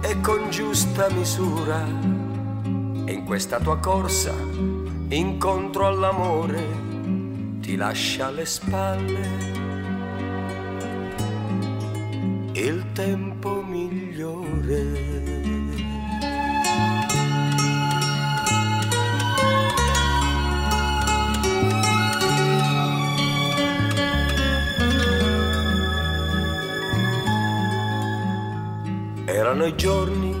e 0.00 0.20
con 0.22 0.48
giusta 0.48 1.10
misura. 1.10 1.84
E 3.04 3.12
in 3.12 3.24
questa 3.26 3.60
tua 3.60 3.76
corsa, 3.76 4.32
incontro 5.08 5.86
all'amore, 5.86 6.64
ti 7.60 7.76
lascia 7.76 8.28
alle 8.28 8.46
spalle 8.46 9.48
il 12.54 12.86
tempo 12.92 13.62
migliore. 13.62 15.49
Erano 29.50 29.66
i 29.66 29.74
giorni 29.74 30.32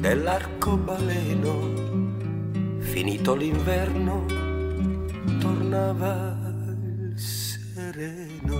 dell'arcobaleno, 0.00 1.54
finito 2.80 3.36
l'inverno, 3.36 4.26
tornava 5.38 6.36
il 7.06 7.14
sereno. 7.16 8.58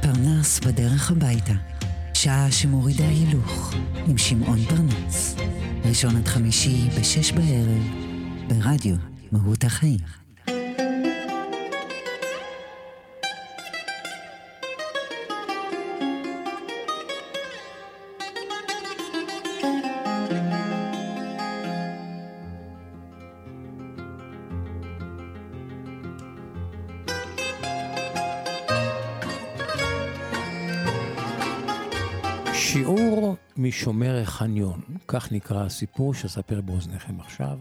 פרנס 0.00 0.60
בדרך 0.60 1.10
הביתה, 1.10 1.52
שעה 2.14 2.50
שמורידה 2.50 3.08
הילוך, 3.08 3.74
עם 4.06 4.18
שמעון 4.18 4.58
פרנס. 4.58 5.36
ראשון 5.84 6.16
עד 6.16 6.28
חמישי 6.28 6.88
בשש 6.98 7.32
בערב, 7.32 7.82
ברדיו 8.48 8.96
מהות 9.32 9.64
החיים. 9.64 10.25
החניון, 34.36 34.80
כך 35.08 35.32
נקרא 35.32 35.64
הסיפור 35.64 36.14
שאספר 36.14 36.60
באוזניכם 36.60 37.20
עכשיו, 37.20 37.58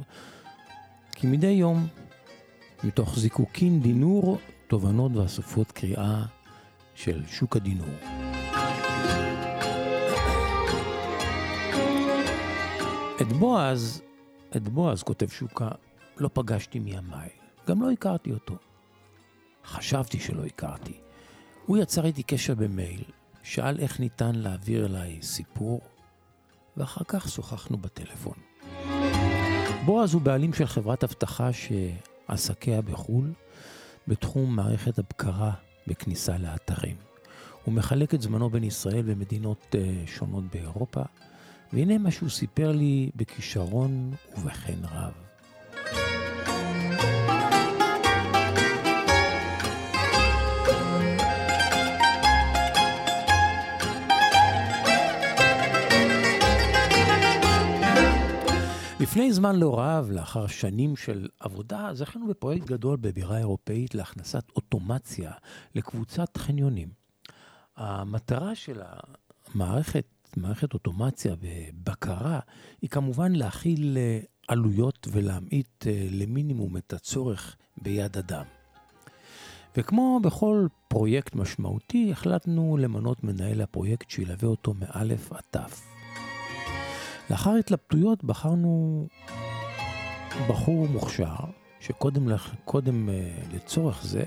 כי 1.12 1.28
מדי 1.28 1.48
יום, 1.48 1.88
מתוך 2.84 3.20
זיקוקין 3.20 3.82
דינור, 3.82 4.38
תובנות 4.68 5.16
ואספות 5.16 5.72
קריאה 5.72 6.26
של 6.96 7.24
שוק 7.28 7.56
הדינור. 7.56 7.96
את 13.22 13.34
בועז, 13.40 14.02
את 14.56 14.70
בועז, 14.70 15.04
כותב 15.04 15.28
שוקה, 15.28 15.70
לא 16.18 16.30
פגשתי 16.34 16.80
מימיי, 16.80 17.30
גם 17.68 17.82
לא 17.82 17.92
הכרתי 17.92 18.32
אותו. 18.32 18.56
חשבתי 19.66 20.20
שלא 20.20 20.46
הכרתי. 20.46 20.98
הוא 21.66 21.78
יצר 21.78 22.06
איתי 22.06 22.24
קשר 22.24 22.56
במייל, 22.56 23.04
שאל 23.44 23.80
איך 23.80 24.00
ניתן 24.00 24.36
להעביר 24.36 24.86
אליי 24.86 25.22
סיפור, 25.22 25.82
ואחר 26.78 27.02
כך 27.08 27.30
שוחחנו 27.30 27.78
בטלפון. 27.78 28.34
בועז 29.86 30.14
הוא 30.14 30.22
בעלים 30.22 30.54
של 30.54 30.66
חברת 30.66 31.04
אבטחה 31.04 31.50
שעסקיה 31.54 32.82
בחו"ל, 32.82 33.34
בתחום 34.08 34.56
מערכת 34.56 35.00
הבקרה 35.00 35.52
בכניסה 35.88 36.38
לאתרים. 36.38 36.96
הוא 37.64 37.74
מחלק 37.74 38.14
את 38.14 38.22
זמנו 38.22 38.50
בין 38.50 38.64
ישראל 38.64 39.04
ומדינות 39.06 39.76
uh, 39.76 40.10
שונות 40.10 40.44
באירופה, 40.54 41.02
והנה 41.74 41.98
מה 41.98 42.12
שהוא 42.12 42.30
סיפר 42.30 42.72
לי 42.72 43.10
בכישרון 43.16 44.12
ובחן 44.38 44.86
רב. 44.92 45.25
לפני 59.06 59.34
זמן 59.34 59.56
לא 59.56 59.80
רב, 59.80 60.12
לאחר 60.12 60.48
שנים 60.48 60.96
של 60.96 61.28
עבודה, 61.40 61.90
זכינו 61.94 62.28
בפרויקט 62.28 62.68
גדול 62.68 62.98
בבירה 63.02 63.38
אירופאית 63.38 63.96
להכנסת 63.96 64.44
אוטומציה 64.56 65.32
לקבוצת 65.76 66.38
חניונים. 66.38 66.90
המטרה 67.78 68.56
של 68.56 68.82
המערכת, 69.54 70.06
מערכת 70.38 70.74
אוטומציה 70.74 71.36
ובקרה, 71.42 72.40
היא 72.82 72.90
כמובן 72.90 73.32
להכיל 73.32 73.98
אה, 73.98 74.20
עלויות 74.48 75.08
ולהמעיט 75.12 75.88
אה, 75.88 76.08
למינימום 76.12 76.78
את 76.78 76.94
הצורך 76.94 77.56
ביד 77.82 78.18
אדם. 78.18 78.46
וכמו 79.78 80.20
בכל 80.24 80.68
פרויקט 80.88 81.36
משמעותי, 81.36 82.12
החלטנו 82.12 82.78
למנות 82.78 83.24
מנהל 83.24 83.62
הפרויקט 83.62 84.10
שילווה 84.10 84.50
אותו 84.50 84.74
מאלף 84.74 85.32
עד 85.32 85.44
תף. 85.52 85.95
לאחר 87.30 87.56
התלבטויות 87.56 88.24
בחרנו 88.24 89.08
בחור 90.50 90.88
מוכשר, 90.88 91.36
שקודם 91.80 92.28
קודם, 92.66 93.10
אה, 93.10 93.38
לצורך 93.54 94.06
זה, 94.06 94.24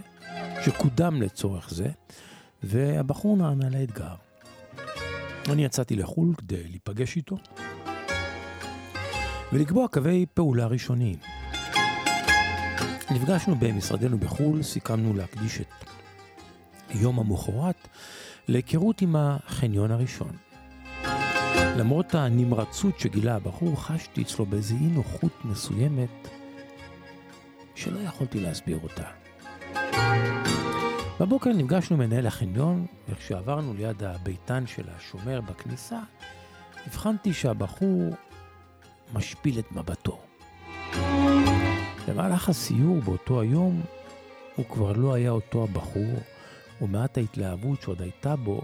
שקודם 0.65 1.23
לצורך 1.23 1.71
זה, 1.71 1.89
והבחור 2.63 3.37
נענה 3.37 3.69
לאתגר. 3.71 4.15
אני 5.53 5.65
יצאתי 5.65 5.97
לחו"ל 5.97 6.35
כדי 6.39 6.69
להיפגש 6.69 7.17
איתו 7.17 7.37
ולקבוע 9.53 9.89
קווי 9.89 10.27
פעולה 10.35 10.67
ראשוניים. 10.67 11.19
נפגשנו 13.11 13.55
במשרדנו 13.59 14.19
בחו"ל, 14.19 14.63
סיכמנו 14.63 15.15
להקדיש 15.15 15.61
את 15.61 15.85
יום 16.95 17.19
המחרת 17.19 17.89
להיכרות 18.49 19.03
עם 19.03 19.17
החניון 19.17 19.91
הראשון. 19.91 20.48
למרות 21.77 22.15
הנמרצות 22.15 22.99
שגילה 22.99 23.37
הבחור, 23.37 23.83
חשתי 23.83 24.23
אצלו 24.23 24.47
באיזו 24.47 24.75
אי 24.75 24.87
נוחות 24.87 25.45
מסוימת 25.45 26.29
שלא 27.75 28.01
יכולתי 28.01 28.41
להסביר 28.41 28.79
אותה. 28.83 29.05
בבוקר 31.21 31.53
נפגשנו 31.53 31.97
מנהל 31.97 32.27
החניון, 32.27 32.87
וכשעברנו 33.09 33.75
ליד 33.75 34.03
הביתן 34.03 34.67
של 34.67 34.85
השומר 34.97 35.41
בכניסה, 35.41 36.01
הבחנתי 36.87 37.33
שהבחור 37.33 38.11
משפיל 39.13 39.59
את 39.59 39.73
מבטו. 39.73 40.19
במהלך 42.09 42.49
הסיור 42.49 43.01
באותו 43.01 43.41
היום, 43.41 43.83
הוא 44.57 44.67
כבר 44.67 44.93
לא 44.93 45.15
היה 45.15 45.31
אותו 45.31 45.65
הבחור, 45.65 46.15
ומעט 46.83 47.19
ההתלהבות 47.19 47.83
שעוד 47.83 48.03
הייתה 48.03 48.37
בו, 48.37 48.63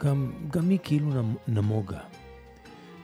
גם, 0.00 0.32
גם 0.50 0.68
היא 0.68 0.78
כאילו 0.82 1.10
נמוגה. 1.48 2.00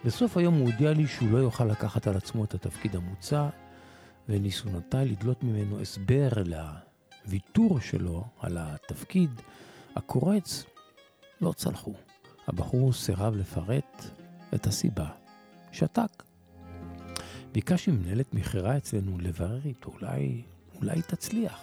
בסוף 0.05 0.37
היום 0.37 0.55
הוא 0.55 0.71
הודיע 0.71 0.93
לי 0.93 1.07
שהוא 1.07 1.31
לא 1.31 1.39
יוכל 1.39 1.65
לקחת 1.65 2.07
על 2.07 2.17
עצמו 2.17 2.45
את 2.45 2.55
התפקיד 2.55 2.97
המוצע, 2.97 3.49
וניסיונותיי 4.29 5.05
לדלות 5.05 5.43
ממנו 5.43 5.81
הסבר 5.81 6.29
לוויתור 6.45 7.81
שלו 7.81 8.25
על 8.41 8.57
התפקיד 8.61 9.31
הקורץ 9.97 10.65
לא 11.41 11.53
צלחו. 11.53 11.95
הבחור 12.47 12.93
סירב 12.93 13.37
לפרט 13.37 14.05
את 14.55 14.67
הסיבה. 14.67 15.07
שתק. 15.73 16.23
ביקשתי 17.53 17.91
ממנהלת 17.91 18.35
מכירה 18.35 18.77
אצלנו 18.77 19.19
לברר 19.19 19.61
איתו, 19.65 19.93
אולי, 20.01 20.43
אולי 20.77 21.03
תצליח. 21.03 21.61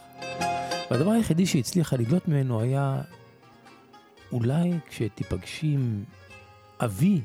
והדבר 0.92 1.12
היחידי 1.12 1.46
שהצליחה 1.46 1.96
לדלות 1.96 2.28
ממנו 2.28 2.62
היה, 2.62 3.02
אולי 4.36 4.72
כשתיפגשי 4.88 5.68
עם 5.68 6.04
אבי, 6.80 7.22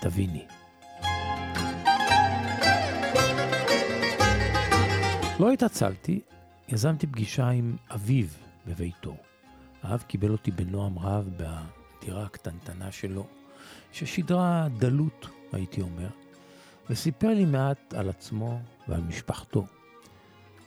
תביני. 0.00 0.44
לא 5.40 5.52
התעצלתי, 5.52 6.20
יזמתי 6.68 7.06
פגישה 7.06 7.48
עם 7.48 7.76
אביו 7.94 8.26
בביתו. 8.66 9.16
האב 9.82 10.02
קיבל 10.02 10.30
אותי 10.30 10.50
בנועם 10.50 10.98
רב 10.98 11.28
בדירה 11.36 12.24
הקטנטנה 12.24 12.92
שלו, 12.92 13.26
ששידרה 13.92 14.66
דלות, 14.78 15.26
הייתי 15.52 15.80
אומר. 15.80 16.08
וסיפר 16.90 17.28
לי 17.28 17.44
מעט 17.44 17.94
על 17.94 18.08
עצמו 18.08 18.60
ועל 18.88 19.00
משפחתו. 19.00 19.66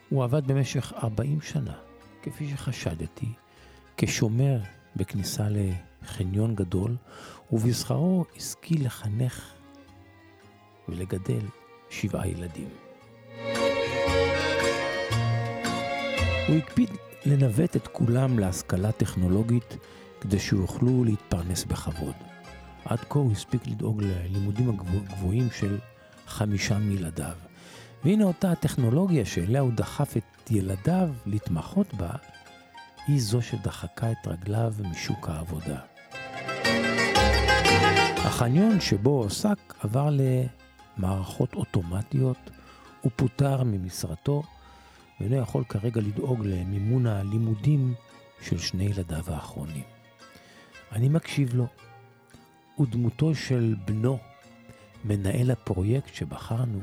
הוא 0.10 0.24
עבד 0.24 0.48
במשך 0.48 0.94
40 1.04 1.42
שנה, 1.42 1.76
כפי 2.22 2.50
שחשדתי, 2.50 3.28
כשומר 3.98 4.60
בכניסה 4.96 5.48
לחניון 5.50 6.56
גדול, 6.56 6.96
ובשכרו 7.52 8.26
השכיל 8.36 8.86
לחנך 8.86 9.54
ולגדל 10.90 11.46
שבעה 11.90 12.28
ילדים. 12.28 12.70
הוא 16.48 16.58
הקפיד 16.58 16.90
לנווט 17.26 17.76
את 17.76 17.88
כולם 17.88 18.40
להשכלה 18.40 18.92
טכנולוגית 18.92 19.78
כדי 20.22 20.40
שיוכלו 20.40 21.04
להתפרנס 21.04 21.64
בכבוד. 21.64 22.16
עד 22.86 23.00
כה 23.10 23.20
הוא 23.20 23.32
הספיק 23.32 23.68
לדאוג 23.68 24.04
ללימודים 24.04 24.70
הגבוהים 24.70 25.48
של 25.52 25.78
חמישה 26.28 26.78
מילדיו. 26.78 27.36
והנה 28.04 28.24
אותה 28.24 28.52
הטכנולוגיה 28.52 29.26
שאליה 29.26 29.62
הוא 29.62 29.72
דחף 29.72 30.18
את 30.18 30.52
ילדיו 30.52 31.10
להתמחות 31.26 31.94
בה, 31.94 32.10
היא 33.08 33.22
זו 33.22 33.42
שדחקה 33.42 34.12
את 34.12 34.28
רגליו 34.28 34.74
משוק 34.80 35.30
העבודה. 35.30 35.80
החניון 38.18 38.82
שבו 38.82 39.10
עוסק 39.10 39.74
עבר 39.80 40.10
למערכות 40.98 41.54
אוטומטיות, 41.54 42.38
הוא 43.02 43.12
פוטר 43.16 43.64
ממשרתו, 43.64 44.44
ואינו 45.20 45.36
יכול 45.36 45.64
כרגע 45.64 46.02
לדאוג 46.02 46.46
למימון 46.46 47.08
הלימודים 47.08 47.94
של 48.42 48.58
שני 48.58 48.84
ילדיו 48.84 49.24
האחרונים. 49.28 49.84
אני 50.92 51.10
מקשיב 51.10 51.54
לו, 51.54 51.68
ודמותו 52.80 53.36
של 53.36 53.76
בנו, 53.86 54.18
מנהל 55.06 55.52
הפרויקט 55.52 56.14
שבחרנו, 56.14 56.80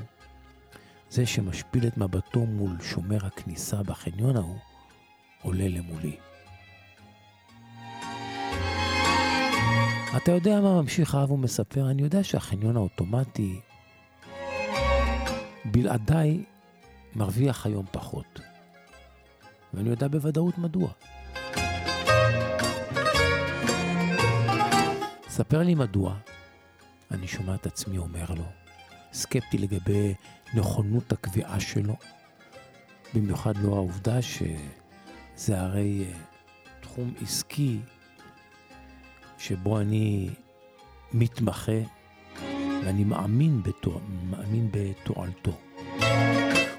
זה 1.11 1.27
שמשפיל 1.27 1.87
את 1.87 1.99
מבטו 1.99 2.41
מול 2.47 2.81
שומר 2.83 3.27
הכניסה 3.27 3.83
בחניון 3.83 4.37
ההוא, 4.37 4.59
עולה 5.43 5.69
למולי. 5.69 6.17
אתה 10.17 10.33
יודע 10.33 10.61
מה 10.61 10.83
ממשיך 10.83 11.15
האב 11.15 11.31
ומספר? 11.31 11.91
אני 11.91 12.03
יודע 12.03 12.25
שהחניון 12.25 12.77
האוטומטי 12.77 13.61
בלעדיי 15.65 16.45
מרוויח 17.15 17.67
היום 17.67 17.87
פחות. 17.93 18.41
ואני 19.75 19.89
יודע 19.89 20.09
בוודאות 20.09 20.59
מדוע. 20.59 20.89
ספר 25.29 25.63
לי 25.63 25.75
מדוע, 25.75 26.17
אני 27.11 27.29
שומע 27.29 27.55
את 27.55 27.67
עצמי 27.67 27.99
אומר 27.99 28.27
לו, 28.37 28.45
סקפטי 29.13 29.59
לגבי 29.59 30.15
נכונות 30.55 31.13
הקביעה 31.13 31.61
שלו, 31.61 31.97
במיוחד 33.15 33.57
לא 33.57 33.75
העובדה 33.75 34.23
שזה 35.41 35.61
הרי 35.61 36.05
אה, 36.05 36.19
תחום 36.81 37.15
עסקי 37.23 37.79
שבו 39.39 39.81
אני 39.81 40.31
מתמחה 41.13 41.79
ואני 42.85 43.05
מאמין, 43.05 43.63
בתוע... 43.63 44.01
מאמין 44.31 44.69
בתועלתו. 44.71 45.53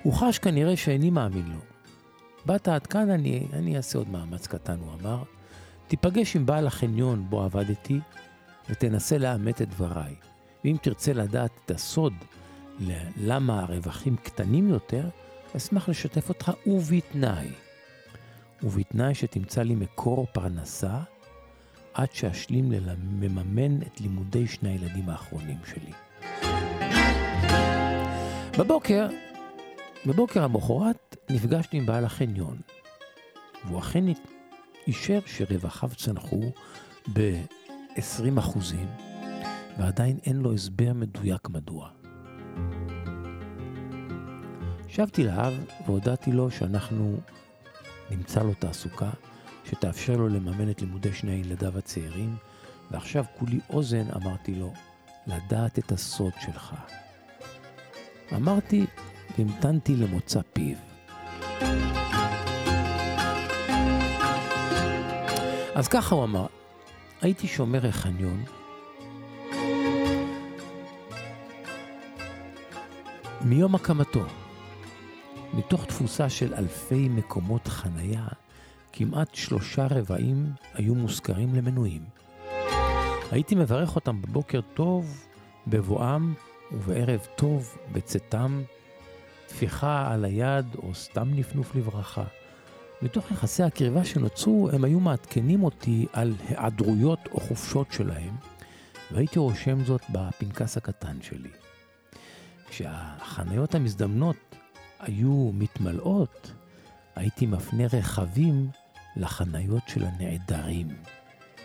הוא 0.03 0.13
חש 0.13 0.39
כנראה 0.39 0.77
שאיני 0.77 1.09
מאמין 1.09 1.47
לו. 1.47 1.59
באת 2.45 2.67
עד 2.67 2.87
כאן, 2.87 3.09
אני, 3.09 3.47
אני 3.53 3.77
אעשה 3.77 3.97
עוד 3.97 4.09
מאמץ 4.09 4.47
קטן, 4.47 4.79
הוא 4.79 4.93
אמר. 5.01 5.23
תיפגש 5.87 6.35
עם 6.35 6.45
בעל 6.45 6.67
החניון 6.67 7.25
בו 7.29 7.43
עבדתי, 7.43 7.99
ותנסה 8.69 9.17
לאמת 9.17 9.61
את 9.61 9.69
דבריי. 9.69 10.15
ואם 10.63 10.77
תרצה 10.81 11.13
לדעת 11.13 11.51
את 11.65 11.71
הסוד 11.71 12.13
למה 13.17 13.59
הרווחים 13.59 14.15
קטנים 14.15 14.67
יותר, 14.67 15.09
אשמח 15.57 15.89
לשתף 15.89 16.29
אותך 16.29 16.51
ובתנאי. 16.65 17.47
ובתנאי 18.63 19.15
שתמצא 19.15 19.61
לי 19.61 19.75
מקור 19.75 20.27
פרנסה 20.33 20.99
עד 21.93 22.11
שאשלים 22.13 22.71
לממן 22.71 23.81
את 23.81 24.01
לימודי 24.01 24.47
שני 24.47 24.69
הילדים 24.69 25.09
האחרונים 25.09 25.57
שלי. 25.65 25.91
בבוקר, 28.59 29.07
בבוקר 30.05 30.43
המחרת 30.43 31.15
נפגשתי 31.29 31.77
עם 31.77 31.85
בעל 31.85 32.05
החניון, 32.05 32.57
והוא 33.65 33.79
אכן 33.79 34.03
אישר 34.87 35.19
שרווחיו 35.25 35.89
צנחו 35.95 36.41
ב... 37.13 37.41
20 37.95 38.37
אחוזים, 38.37 38.87
ועדיין 39.77 40.17
אין 40.25 40.37
לו 40.37 40.53
הסבר 40.53 40.93
מדויק 40.93 41.49
מדוע. 41.49 41.89
שבתי 44.87 45.23
לאב 45.23 45.53
והודעתי 45.85 46.31
לו 46.31 46.51
שאנחנו 46.51 47.17
נמצא 48.11 48.43
לו 48.43 48.53
תעסוקה 48.53 49.09
שתאפשר 49.65 50.15
לו 50.15 50.29
לממן 50.29 50.69
את 50.69 50.81
לימודי 50.81 51.13
שני 51.13 51.31
ילדיו 51.31 51.77
הצעירים, 51.77 52.35
ועכשיו 52.91 53.25
כולי 53.39 53.59
אוזן 53.69 54.05
אמרתי 54.15 54.55
לו, 54.55 54.73
לדעת 55.27 55.79
את 55.79 55.91
הסוד 55.91 56.33
שלך. 56.41 56.73
אמרתי 58.35 58.85
והמתנתי 59.37 59.95
למוצא 59.95 60.41
פיו. 60.53 60.77
אז 65.75 65.87
ככה 65.87 66.15
הוא 66.15 66.23
אמר, 66.23 66.45
הייתי 67.21 67.47
שומר 67.47 67.87
החניון, 67.87 68.43
מיום 73.41 73.75
הקמתו, 73.75 74.25
מתוך 75.53 75.85
תפוסה 75.85 76.29
של 76.29 76.53
אלפי 76.53 77.09
מקומות 77.09 77.67
חנייה, 77.67 78.27
כמעט 78.93 79.35
שלושה 79.35 79.87
רבעים 79.89 80.51
היו 80.73 80.95
מושכרים 80.95 81.55
למנויים. 81.55 82.05
הייתי 83.31 83.55
מברך 83.55 83.95
אותם 83.95 84.21
בבוקר 84.21 84.61
טוב 84.73 85.25
בבואם 85.67 86.33
ובערב 86.71 87.27
טוב 87.35 87.77
בצאתם, 87.91 88.61
טפיחה 89.47 90.13
על 90.13 90.25
היד 90.25 90.65
או 90.75 90.95
סתם 90.95 91.29
נפנוף 91.35 91.75
לברכה. 91.75 92.23
מתוך 93.01 93.31
יחסי 93.31 93.63
הקרבה 93.63 94.05
שנוצרו, 94.05 94.69
הם 94.73 94.83
היו 94.83 94.99
מעדכנים 94.99 95.63
אותי 95.63 96.05
על 96.13 96.33
היעדרויות 96.47 97.19
או 97.31 97.39
חופשות 97.39 97.91
שלהם, 97.91 98.35
והייתי 99.11 99.39
רושם 99.39 99.83
זאת 99.83 100.01
בפנקס 100.09 100.77
הקטן 100.77 101.21
שלי. 101.21 101.49
כשהחניות 102.69 103.75
המזדמנות 103.75 104.50
היו 105.01 105.51
מתמלאות, 105.53 106.51
הייתי 107.15 107.45
מפנה 107.45 107.83
רכבים 107.93 108.69
לחניות 109.15 109.83
של 109.87 110.05
הנעדרים. 110.05 110.87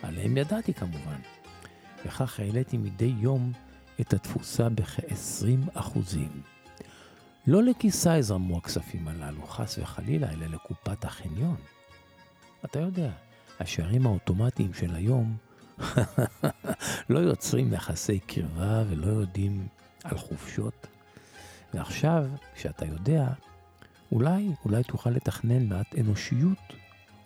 עליהם 0.03 0.37
ידעתי 0.37 0.75
כמובן. 0.75 1.21
וכך 2.05 2.41
העליתי 2.41 2.77
מדי 2.77 3.15
יום 3.19 3.53
את 4.01 4.15
התפוסה 4.15 4.69
בכ-20 4.69 5.71
אחוזים. 5.75 6.43
לא 7.47 7.63
לכיסה 7.63 8.19
יזרמו 8.19 8.59
הכספים 8.59 9.09
הללו, 9.09 9.47
חס 9.47 9.79
וחלילה, 9.79 10.33
אלא 10.33 10.47
לקופת 10.47 11.05
החניון. 11.05 11.57
אתה 12.65 12.81
יודע, 12.81 13.11
השערים 13.61 14.07
האוטומטיים 14.07 14.75
של 14.75 14.95
היום 14.95 15.37
לא 17.11 17.19
יוצרים 17.19 17.73
יחסי 17.73 18.19
קרבה 18.19 18.83
ולא 18.89 19.07
יודעים 19.07 19.69
על 20.05 20.19
חופשות. 20.19 20.87
ועכשיו, 21.75 22.25
כשאתה 22.55 22.87
יודע, 22.87 23.29
אולי, 24.13 24.49
אולי 24.65 24.83
תוכל 24.85 25.11
לתכנן 25.11 25.69
מעט 25.69 25.95
אנושיות, 26.01 26.59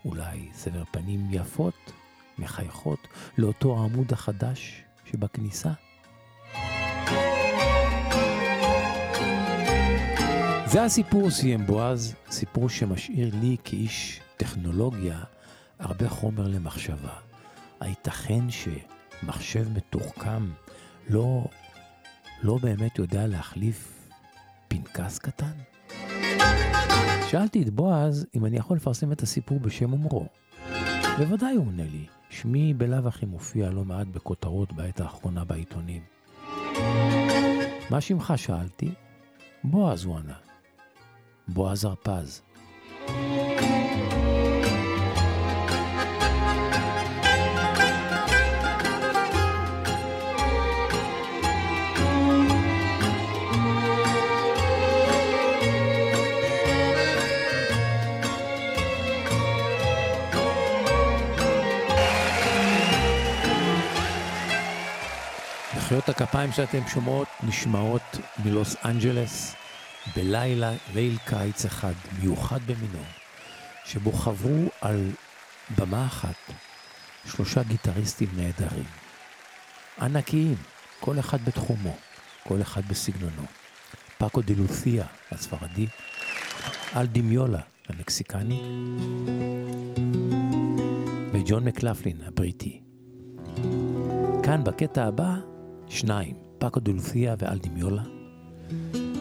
אולי 0.04 0.48
סבר 0.52 0.82
פנים 0.90 1.28
יפות, 1.30 1.92
מחייכות, 2.38 3.08
לאותו 3.38 3.78
העמוד 3.78 4.12
החדש 4.12 4.84
שבכניסה. 5.04 5.72
זה 10.66 10.84
הסיפור, 10.84 11.30
סיים 11.30 11.66
בועז, 11.66 12.14
סיפור 12.30 12.68
שמשאיר 12.68 13.34
לי 13.40 13.56
כאיש 13.64 14.20
טכנולוגיה 14.36 15.20
הרבה 15.78 16.08
חומר 16.08 16.48
למחשבה. 16.48 17.14
הייתכן 17.80 18.44
שמחשב 18.50 19.72
מתוחכם 19.76 20.48
לא, 21.08 21.44
לא 22.42 22.58
באמת 22.58 22.98
יודע 22.98 23.26
להחליף 23.26 23.99
פנקס 24.70 25.18
קטן? 25.18 25.52
שאלתי 27.30 27.62
את 27.62 27.70
בועז 27.70 28.26
אם 28.34 28.46
אני 28.46 28.56
יכול 28.56 28.76
לפרסם 28.76 29.12
את 29.12 29.22
הסיפור 29.22 29.60
בשם 29.60 29.92
אומרו. 29.92 30.26
בוודאי 31.18 31.54
הוא 31.54 31.66
עונה 31.66 31.82
לי, 31.82 32.06
שמי 32.28 32.74
בלאו 32.74 33.08
הכי 33.08 33.26
מופיע 33.26 33.70
לא 33.70 33.84
מעט 33.84 34.06
בכותרות 34.06 34.72
בעת 34.72 35.00
האחרונה 35.00 35.44
בעיתונים. 35.44 36.02
מה 37.90 38.00
שמך? 38.00 38.32
שאלתי. 38.36 38.90
בועז 39.64 40.04
הוא 40.04 40.16
ענה. 40.18 40.36
בועז 41.48 41.84
הרפז. 41.84 42.42
מחיאות 65.90 66.08
הכפיים 66.08 66.52
שאתם 66.52 66.78
שומעות 66.88 67.28
נשמעות 67.42 68.02
מלוס 68.44 68.76
אנג'לס 68.84 69.54
בלילה, 70.16 70.72
ליל 70.94 71.18
קיץ 71.26 71.64
אחד, 71.64 71.92
מיוחד 72.20 72.60
במינו, 72.66 73.04
שבו 73.84 74.12
חברו 74.12 74.68
על 74.80 75.10
במה 75.78 76.06
אחת 76.06 76.34
שלושה 77.26 77.62
גיטריסטים 77.62 78.28
נהדרים. 78.36 78.84
ענקיים, 80.00 80.56
כל 81.00 81.18
אחד 81.18 81.44
בתחומו, 81.44 81.96
כל 82.44 82.62
אחד 82.62 82.88
בסגנונו. 82.88 83.44
פאקו 84.18 84.42
דה 84.42 84.54
לותיה, 84.56 85.04
הספרדי, 85.32 85.86
אל 86.96 87.06
דימיולה, 87.06 87.60
המקסיקני, 87.88 88.62
וג'ון 91.32 91.64
מקלפלין, 91.64 92.20
הבריטי. 92.26 92.80
כאן 94.42 94.64
בקטע 94.64 95.04
הבא 95.04 95.49
שניים, 95.90 96.36
פאקו 96.58 96.80
דולפיה 96.80 97.34
ואל 97.38 97.58
דימיולה, 97.58 98.02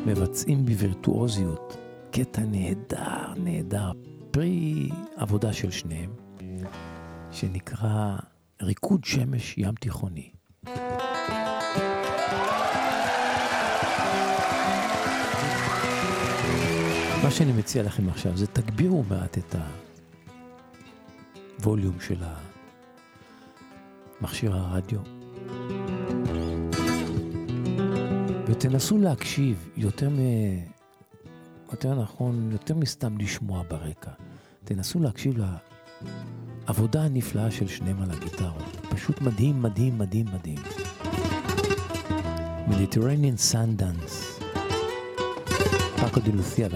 מבצעים 0.06 0.66
בווירטואוזיות 0.66 1.78
קטע 2.12 2.42
נהדר, 2.42 3.34
נהדר, 3.38 3.92
פרי 4.32 4.90
עבודה 5.16 5.54
של 5.54 5.72
שניהם, 5.72 6.12
שנקרא 7.32 8.18
ריקוד 8.62 9.04
שמש 9.04 9.58
ים 9.58 9.76
תיכוני. 9.76 10.30
מה 17.24 17.32
שאני 17.32 17.54
מציע 17.54 17.84
לכם 17.84 18.10
עכשיו 18.10 18.38
זה 18.38 18.48
תגבירו 18.48 19.04
מעט 19.04 19.38
את 19.38 19.56
הווליום 21.64 22.00
של 22.00 22.24
מכשיר 24.22 24.56
הרדיו. 24.56 25.19
ותנסו 28.50 28.98
להקשיב 28.98 29.70
יותר 29.78 30.10
מ... 30.10 30.20
יותר 31.72 32.02
נכון, 32.02 32.50
יותר 32.52 32.76
מסתם 32.76 33.18
לשמוע 33.18 33.64
ברקע. 33.68 34.12
תנסו 34.64 35.00
להקשיב 35.00 35.38
לעבודה 36.68 37.04
הנפלאה 37.04 37.52
של 37.52 37.68
שניהם 37.68 38.02
על 38.02 38.12
הגיטרות. 38.12 38.88
פשוט 38.90 39.22
מדהים, 39.22 39.62
מדהים, 39.62 39.98
מדהים, 39.98 40.26
מדהים. 40.34 40.58
Mediterranean 42.68 43.54
Sundance. 43.54 44.44
פאקו 46.02 46.20
די 46.20 46.32
לופיה 46.32 46.68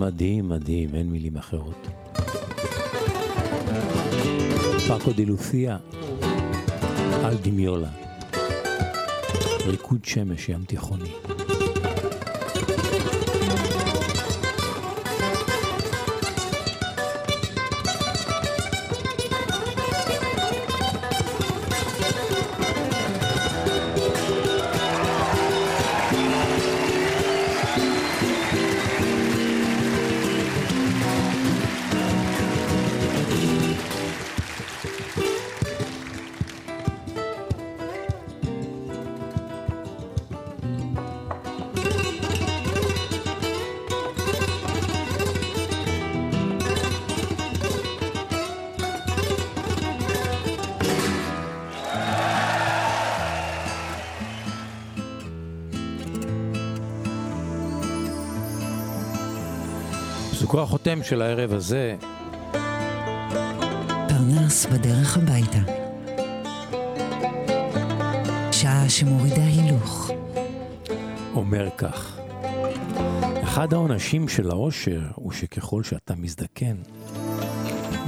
מדהים, 0.00 0.48
מדהים, 0.48 0.94
אין 0.94 1.10
מילים 1.10 1.36
אחרות. 1.36 1.86
פאקו 4.88 5.12
די 5.12 5.26
לוסיה, 5.26 5.76
על 7.24 7.36
דמיולה. 7.42 7.90
ריקוד 9.66 10.04
שמש 10.04 10.48
ים 10.48 10.64
תיכוני. 10.64 11.10
פסוקו 60.60 60.68
החותם 60.68 61.02
של 61.02 61.22
הערב 61.22 61.52
הזה, 61.52 61.96
פרנס 64.08 64.66
בדרך 64.66 65.16
הביתה. 65.16 65.58
שעה 68.52 68.88
שמורידה 68.88 69.44
הילוך. 69.44 70.10
אומר 71.34 71.68
כך: 71.78 72.18
אחד 73.42 73.72
העונשים 73.72 74.28
של 74.28 74.50
העושר 74.50 75.00
הוא 75.14 75.32
שככל 75.32 75.82
שאתה 75.82 76.14
מזדקן, 76.14 76.76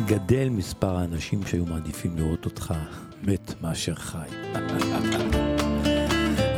גדל 0.07 0.48
מספר 0.48 0.96
האנשים 0.96 1.46
שהיו 1.46 1.66
מעדיפים 1.66 2.16
לראות 2.16 2.44
אותך 2.44 2.74
מת 3.22 3.55
מאשר 3.62 3.94
חי. 3.94 4.28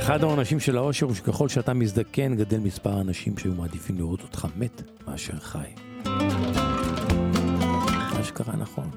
אחד 0.04 0.22
העונשים 0.22 0.60
של 0.60 0.76
העושר 0.76 1.06
הוא 1.06 1.14
שככל 1.14 1.48
שאתה 1.48 1.74
מזדקן, 1.74 2.36
גדל 2.36 2.58
מספר 2.58 2.90
האנשים 2.90 3.38
שהיו 3.38 3.54
מעדיפים 3.54 3.98
לראות 3.98 4.22
אותך 4.22 4.46
מת 4.56 4.82
מאשר 5.08 5.38
חי. 5.40 5.58
מה 8.14 8.24
שקרה 8.24 8.56
נכון. 8.56 8.90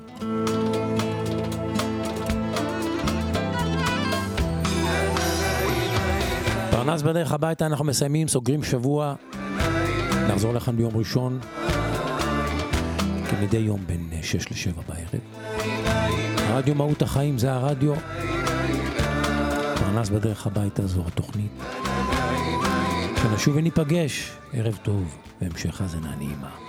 פרנס 6.72 7.02
בדרך 7.02 7.32
הביתה, 7.32 7.66
אנחנו 7.66 7.86
מסיימים, 7.86 8.28
סוגרים 8.28 8.64
שבוע. 8.64 9.16
נחזור 10.30 10.54
לכאן 10.54 10.78
ביום 10.78 10.98
ראשון, 10.98 11.40
כמדי 13.30 13.58
יום 13.58 13.80
בין 13.88 14.10
6 14.22 14.52
ל-7 14.52 14.82
בערב. 14.88 15.22
רדיו 16.50 16.76
מהות 16.76 17.02
החיים 17.02 17.38
זה 17.38 17.54
הרדיו. 17.54 17.94
פרנס 19.98 20.10
בדרך 20.10 20.48
הביתה 20.48 20.88
זו 20.88 21.04
התוכנית. 21.08 21.52
שנשוב 23.22 23.56
וניפגש, 23.56 24.32
ערב 24.54 24.80
טוב 24.84 25.18
והמשך 25.42 25.82
האזנה 25.82 26.16
נעימה. 26.16 26.67